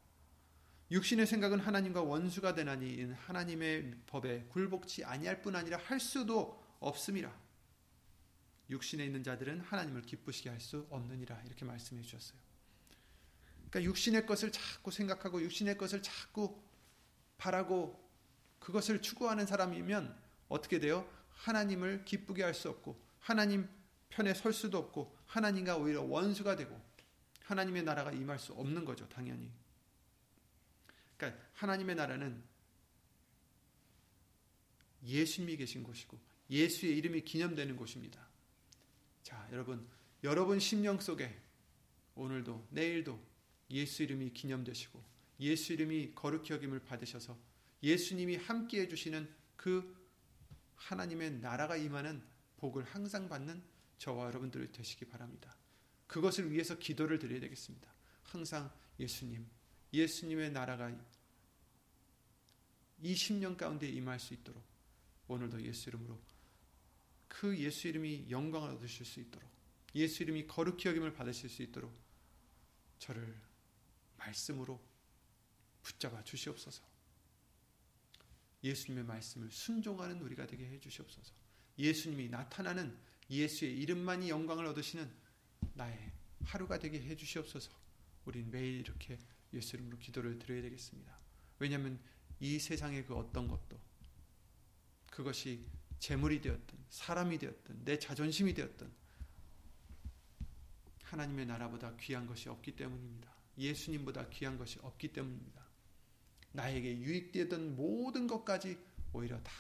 육신의 0.92 1.26
생각은 1.26 1.60
하나님과 1.60 2.02
원수가 2.02 2.54
되나니 2.54 3.04
하나님의 3.14 3.96
법에 4.08 4.44
굴복치 4.50 5.06
아니할 5.06 5.42
뿐 5.42 5.56
아니라 5.56 5.78
할 5.78 6.00
수도 6.00 6.62
없음이라. 6.80 7.34
육신에 8.70 9.06
있는 9.06 9.24
자들은 9.24 9.62
하나님을 9.62 10.04
기쁘시게 10.04 10.50
할 10.50 10.60
수 10.60 10.86
없느니라 10.90 11.42
이렇게 11.46 11.66
말씀해 11.66 12.02
주셨어요. 12.04 12.40
그러니까 13.70 13.84
육신의 13.84 14.26
것을 14.26 14.52
자꾸 14.52 14.92
생각하고 14.92 15.42
육신의 15.42 15.78
것을 15.78 16.02
자꾸 16.02 16.62
바라고 17.42 18.00
그것을 18.60 19.02
추구하는 19.02 19.48
사람이면 19.48 20.16
어떻게 20.48 20.80
돼요? 20.80 21.10
하나님을 21.34 22.06
기쁘게 22.06 22.44
할 22.44 22.54
수 22.54 22.70
없고 22.70 23.02
하나님 23.20 23.68
편에 24.10 24.36
설 24.36 24.54
수도 24.54 24.78
없고 24.78 25.18
하나님과 25.26 25.78
오히려 25.78 26.04
원수가 26.04 26.56
되고 26.56 26.80
하나님의 27.46 27.84
나라가 27.84 28.12
임할 28.12 28.38
수 28.38 28.54
없는 28.54 28.86
거죠, 28.86 29.10
당연히. 29.10 29.52
그러니까 31.18 31.42
하나님의 31.54 31.96
나라는 31.96 32.44
예수님이 35.04 35.58
계신 35.58 35.82
곳이고 35.82 36.20
예수의 36.48 36.96
이름이 36.98 37.22
기념되는 37.22 37.76
곳입니다. 37.76 38.24
자, 39.24 39.48
여러분, 39.52 39.88
여러분 40.24 40.60
심령 40.60 41.00
속에 41.00 41.36
오늘도 42.14 42.68
내일도 42.70 43.20
예수 43.72 44.04
이름이 44.04 44.32
기념되시고 44.34 45.11
예수 45.42 45.74
이름이 45.74 46.14
거룩히 46.16 46.54
여김을 46.54 46.84
받으셔서 46.86 47.38
예수님이 47.84 48.38
함께 48.38 48.82
해 48.82 48.88
주시는 48.88 49.30
그 49.56 49.96
하나님의 50.76 51.40
나라가 51.40 51.76
임하는 51.76 52.24
복을 52.58 52.84
항상 52.84 53.28
받는 53.28 53.62
저와 53.98 54.28
여러분들이 54.28 54.72
되시기 54.72 55.06
바랍니다. 55.06 55.56
그것을 56.08 56.52
위해서 56.52 56.78
기도를 56.78 57.20
드려야 57.20 57.40
되겠습니다. 57.40 57.92
항상 58.24 58.72
예수님, 59.00 59.48
예수님의 59.94 60.52
나라가 60.52 60.92
이 63.02 63.14
10년 63.14 63.58
가운데 63.58 63.88
임할 63.88 64.20
수 64.20 64.34
있도록 64.34 64.64
오늘도 65.28 65.62
예수 65.64 65.90
이름으로 65.90 66.20
그 67.28 67.58
예수 67.58 67.88
이름이 67.88 68.28
영광을 68.30 68.70
얻으실 68.72 69.06
수 69.06 69.20
있도록 69.20 69.50
예수 69.96 70.24
이름이 70.24 70.48
거룩히 70.48 70.88
여김을 70.90 71.14
받으실 71.14 71.50
수 71.50 71.64
있도록 71.64 71.92
저를 73.00 73.36
말씀으로 74.18 74.80
붙잡아 75.84 76.24
주시옵소서. 76.24 76.84
예수님의 78.64 79.06
말씀을 79.06 79.50
순종하는 79.52 80.22
우리가 80.22 80.46
되게 80.46 80.66
해 80.66 80.80
주시옵소서. 80.80 81.34
예수님이 81.78 82.30
나타나는 82.30 82.98
예수의 83.30 83.78
이름만이 83.80 84.30
영광을 84.30 84.66
얻으시는 84.68 85.12
나의 85.74 86.12
하루가 86.44 86.78
되게 86.78 87.02
해 87.02 87.16
주시옵소서. 87.16 87.72
우린 88.26 88.52
매일 88.52 88.82
이렇게 88.82 89.18
예수 89.54 89.76
이름으로 89.76 89.98
기도를 89.98 90.38
드려야 90.38 90.62
되겠습니다. 90.62 91.18
왜냐하면 91.60 92.00
이 92.40 92.60
세상의 92.60 93.06
그 93.06 93.16
어떤 93.16 93.48
것도 93.48 93.80
그것이 95.10 95.66
재물이 96.00 96.42
되었든 96.42 96.86
사람이 96.90 97.38
되었든 97.38 97.86
내 97.86 98.00
자존심이 98.00 98.54
되었든 98.54 98.92
하나님의 101.04 101.46
나라보다 101.46 101.96
귀한 101.98 102.26
것이 102.26 102.50
없기 102.50 102.76
때문입니다. 102.76 103.32
예수님보다 103.58 104.30
귀한 104.30 104.58
것이 104.58 104.80
없기 104.82 105.10
때문입니다. 105.10 105.61
나에게 106.54 106.98
유익되던 107.00 107.76
모든 107.76 108.28
것까지 108.28 108.78
오히려 109.14 109.42
다 109.42 109.52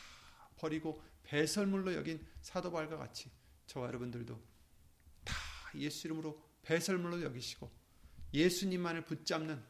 버리고 0.57 1.01
배설물로 1.23 1.93
여긴 1.93 2.25
사도 2.41 2.71
바울과 2.71 2.97
같이 2.97 3.29
저와 3.67 3.87
여러분들도 3.87 4.39
다 5.23 5.35
예수 5.75 6.07
이름으로 6.07 6.41
배설물로 6.63 7.21
여기시고 7.21 7.71
예수님만을 8.33 9.05
붙잡는 9.05 9.63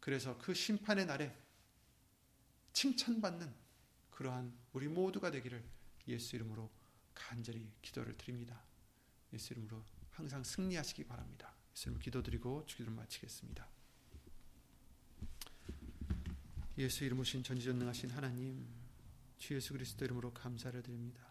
그래서 0.00 0.36
그 0.38 0.54
심판의 0.54 1.06
날에 1.06 1.34
칭찬받는 2.72 3.54
그러한 4.10 4.52
우리 4.72 4.88
모두가 4.88 5.30
되기를 5.30 5.64
예수 6.08 6.36
이름으로 6.36 6.70
간절히 7.14 7.70
기도를 7.80 8.16
드립니다. 8.16 8.60
예수 9.32 9.52
이름으로 9.52 9.84
항상 10.10 10.44
승리하시기 10.44 11.04
바랍니다. 11.04 11.54
예수 11.72 11.88
이름으로 11.88 12.02
기도드리고 12.02 12.66
주기도를 12.66 12.94
마치겠습니다. 12.96 13.68
예수 16.76 17.04
이름 17.04 17.20
오신 17.20 17.42
전지전능하신 17.44 18.10
하나님 18.10 18.66
주 19.38 19.54
예수 19.54 19.72
그리스도 19.72 20.04
이름으로 20.04 20.32
감사를 20.32 20.82
드립니다. 20.82 21.22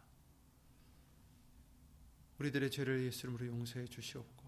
우리들의 2.40 2.72
죄를 2.72 3.04
예수 3.06 3.28
이름으로 3.28 3.48
용서해 3.48 3.88
주시옵고 3.88 4.44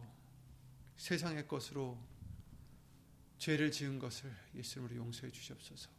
세상의 0.97 1.47
것으로 1.47 1.97
죄를 3.37 3.71
지은 3.71 3.99
것을 3.99 4.33
예수 4.55 4.79
이름으로 4.79 4.95
용서해 4.95 5.31
주시옵소서. 5.31 5.89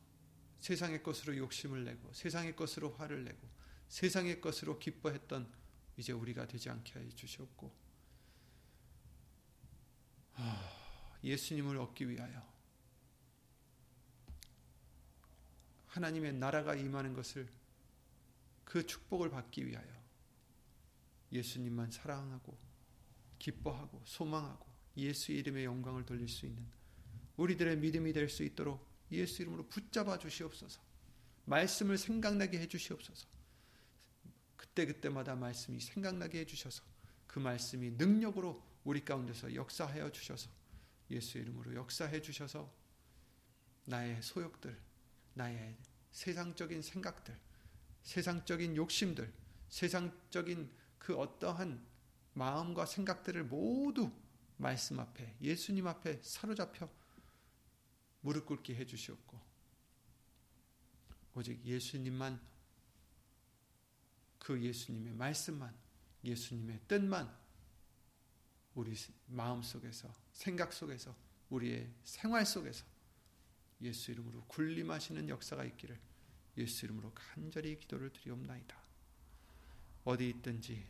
세상의 0.60 1.02
것으로 1.02 1.36
욕심을 1.36 1.84
내고 1.84 2.12
세상의 2.12 2.56
것으로 2.56 2.90
화를 2.92 3.24
내고 3.24 3.48
세상의 3.88 4.40
것으로 4.40 4.78
기뻐했던 4.78 5.52
이제 5.96 6.12
우리가 6.12 6.46
되지 6.46 6.70
않게 6.70 6.98
해 6.98 7.08
주시옵고 7.10 7.72
예수님을 11.22 11.76
얻기 11.78 12.08
위하여 12.08 12.55
하나님의 15.96 16.34
나라가 16.34 16.74
임하는 16.74 17.14
것을 17.14 17.48
그 18.64 18.86
축복을 18.86 19.30
받기 19.30 19.66
위하여 19.66 19.88
예수님만 21.32 21.90
사랑하고 21.90 22.56
기뻐하고 23.38 24.02
소망하고 24.04 24.66
예수 24.98 25.32
이름의 25.32 25.64
영광을 25.64 26.04
돌릴 26.04 26.28
수 26.28 26.46
있는 26.46 26.66
우리들의 27.36 27.78
믿음이 27.78 28.12
될 28.12 28.28
수 28.28 28.42
있도록 28.44 28.86
예수 29.10 29.42
이름으로 29.42 29.66
붙잡아 29.68 30.18
주시옵소서. 30.18 30.80
말씀을 31.44 31.96
생각나게 31.96 32.58
해 32.58 32.66
주시옵소서. 32.66 33.28
그때그때마다 34.56 35.36
말씀이 35.36 35.80
생각나게 35.80 36.40
해 36.40 36.44
주셔서 36.44 36.82
그 37.26 37.38
말씀이 37.38 37.90
능력으로 37.92 38.62
우리 38.84 39.04
가운데서 39.04 39.54
역사하여 39.54 40.10
주셔서 40.10 40.50
예수 41.10 41.38
이름으로 41.38 41.74
역사해 41.74 42.20
주셔서 42.20 42.72
나의 43.84 44.20
소욕들, 44.22 44.85
나의 45.36 45.76
세상적인 46.12 46.80
생각들, 46.80 47.38
세상적인 48.02 48.74
욕심들, 48.74 49.32
세상적인 49.68 50.70
그 50.98 51.14
어떠한 51.14 51.86
마음과 52.32 52.86
생각들을 52.86 53.44
모두 53.44 54.10
말씀 54.56 54.98
앞에 54.98 55.36
예수님 55.40 55.86
앞에 55.86 56.20
사로잡혀 56.22 56.88
무릎 58.22 58.46
꿇게 58.46 58.74
해 58.74 58.86
주시옵고 58.86 59.38
오직 61.34 61.62
예수님만 61.64 62.40
그 64.38 64.62
예수님의 64.62 65.12
말씀만 65.12 65.74
예수님의 66.24 66.80
뜻만 66.88 67.30
우리 68.74 68.94
마음 69.26 69.62
속에서 69.62 70.10
생각 70.32 70.72
속에서 70.72 71.14
우리의 71.50 71.92
생활 72.04 72.46
속에서 72.46 72.95
예수 73.82 74.10
이름으로 74.10 74.44
군림하시는 74.46 75.28
역사가 75.28 75.64
있기를 75.64 75.98
예수 76.56 76.86
이름으로 76.86 77.12
간절히 77.14 77.78
기도를 77.78 78.10
드리옵나이다. 78.12 78.76
어디 80.04 80.28
있든지 80.30 80.86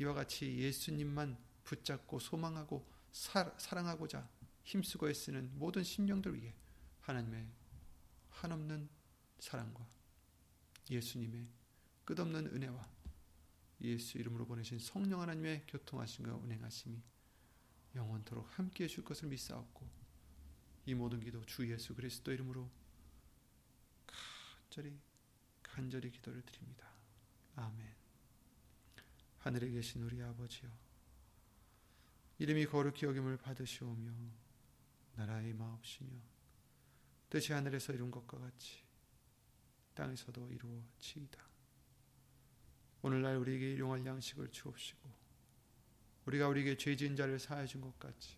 이와 0.00 0.14
같이 0.14 0.58
예수님만 0.58 1.38
붙잡고 1.64 2.18
소망하고 2.18 2.86
사, 3.12 3.52
사랑하고자 3.58 4.28
힘쓰고 4.64 5.08
애쓰는 5.08 5.58
모든 5.58 5.82
심령들 5.82 6.34
위해 6.34 6.54
하나님의 7.00 7.46
한없는 8.30 8.88
사랑과 9.40 9.88
예수님의 10.90 11.48
끝없는 12.04 12.46
은혜와 12.48 12.88
예수 13.82 14.18
이름으로 14.18 14.46
보내신 14.46 14.78
성령 14.78 15.20
하나님의 15.20 15.64
교통하심과 15.68 16.36
운행하심이 16.36 17.00
영원토록 17.94 18.58
함께 18.58 18.84
해 18.84 18.88
줄 18.88 19.04
것을 19.04 19.28
믿사옵고 19.28 19.88
이 20.88 20.94
모든 20.94 21.20
기도 21.20 21.44
주 21.44 21.70
예수 21.70 21.94
그리스도 21.94 22.32
이름으로 22.32 22.66
간절히 24.06 24.98
간절히 25.62 26.10
기도를 26.10 26.40
드립니다. 26.40 26.90
아멘. 27.56 27.94
하늘에 29.40 29.68
계신 29.68 30.02
우리 30.02 30.22
아버지여 30.22 30.70
이름이 32.38 32.64
거룩히 32.64 33.04
여김을 33.04 33.36
받으시오며 33.36 34.10
나라의 35.16 35.52
마옵시며 35.52 36.08
뜻이 37.28 37.52
하늘에서 37.52 37.92
이룬 37.92 38.10
것과 38.10 38.38
같이 38.38 38.82
땅에서도 39.92 40.50
이루어지이다. 40.50 41.42
오늘날 43.02 43.36
우리에게 43.36 43.74
일용할 43.74 44.06
양식을 44.06 44.52
주옵시고 44.52 45.12
우리가 46.24 46.48
우리에게 46.48 46.78
죄 46.78 46.96
지은 46.96 47.14
자를 47.14 47.38
사하여 47.38 47.66
준것 47.66 47.98
같이 47.98 48.37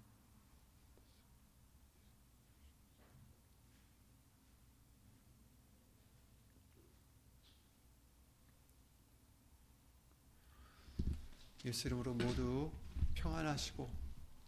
예수 11.65 11.87
이름으로 11.87 12.13
모두 12.13 12.71
평안하시고 13.13 13.89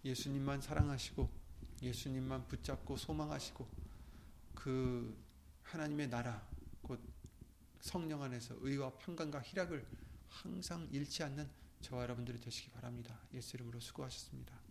예수님만 0.04 0.62
사랑하시고 0.62 1.30
예수님만 1.82 2.48
붙잡고 2.48 2.98
소망하시고 2.98 3.68
그 4.56 5.16
하나님의 5.64 6.10
나라 6.10 6.42
곧 6.82 7.00
성령 7.82 8.24
안에서 8.24 8.56
의와 8.62 8.92
평강과 8.98 9.42
희락을 9.42 9.86
항상 10.30 10.88
잃지 10.92 11.24
않는 11.24 11.50
저와 11.82 12.04
여러분들이 12.04 12.40
되시기 12.40 12.72
바랍니다. 12.72 13.20
예수 13.34 13.58
이름으로 13.58 13.80
수고하셨습니다. 13.80 14.63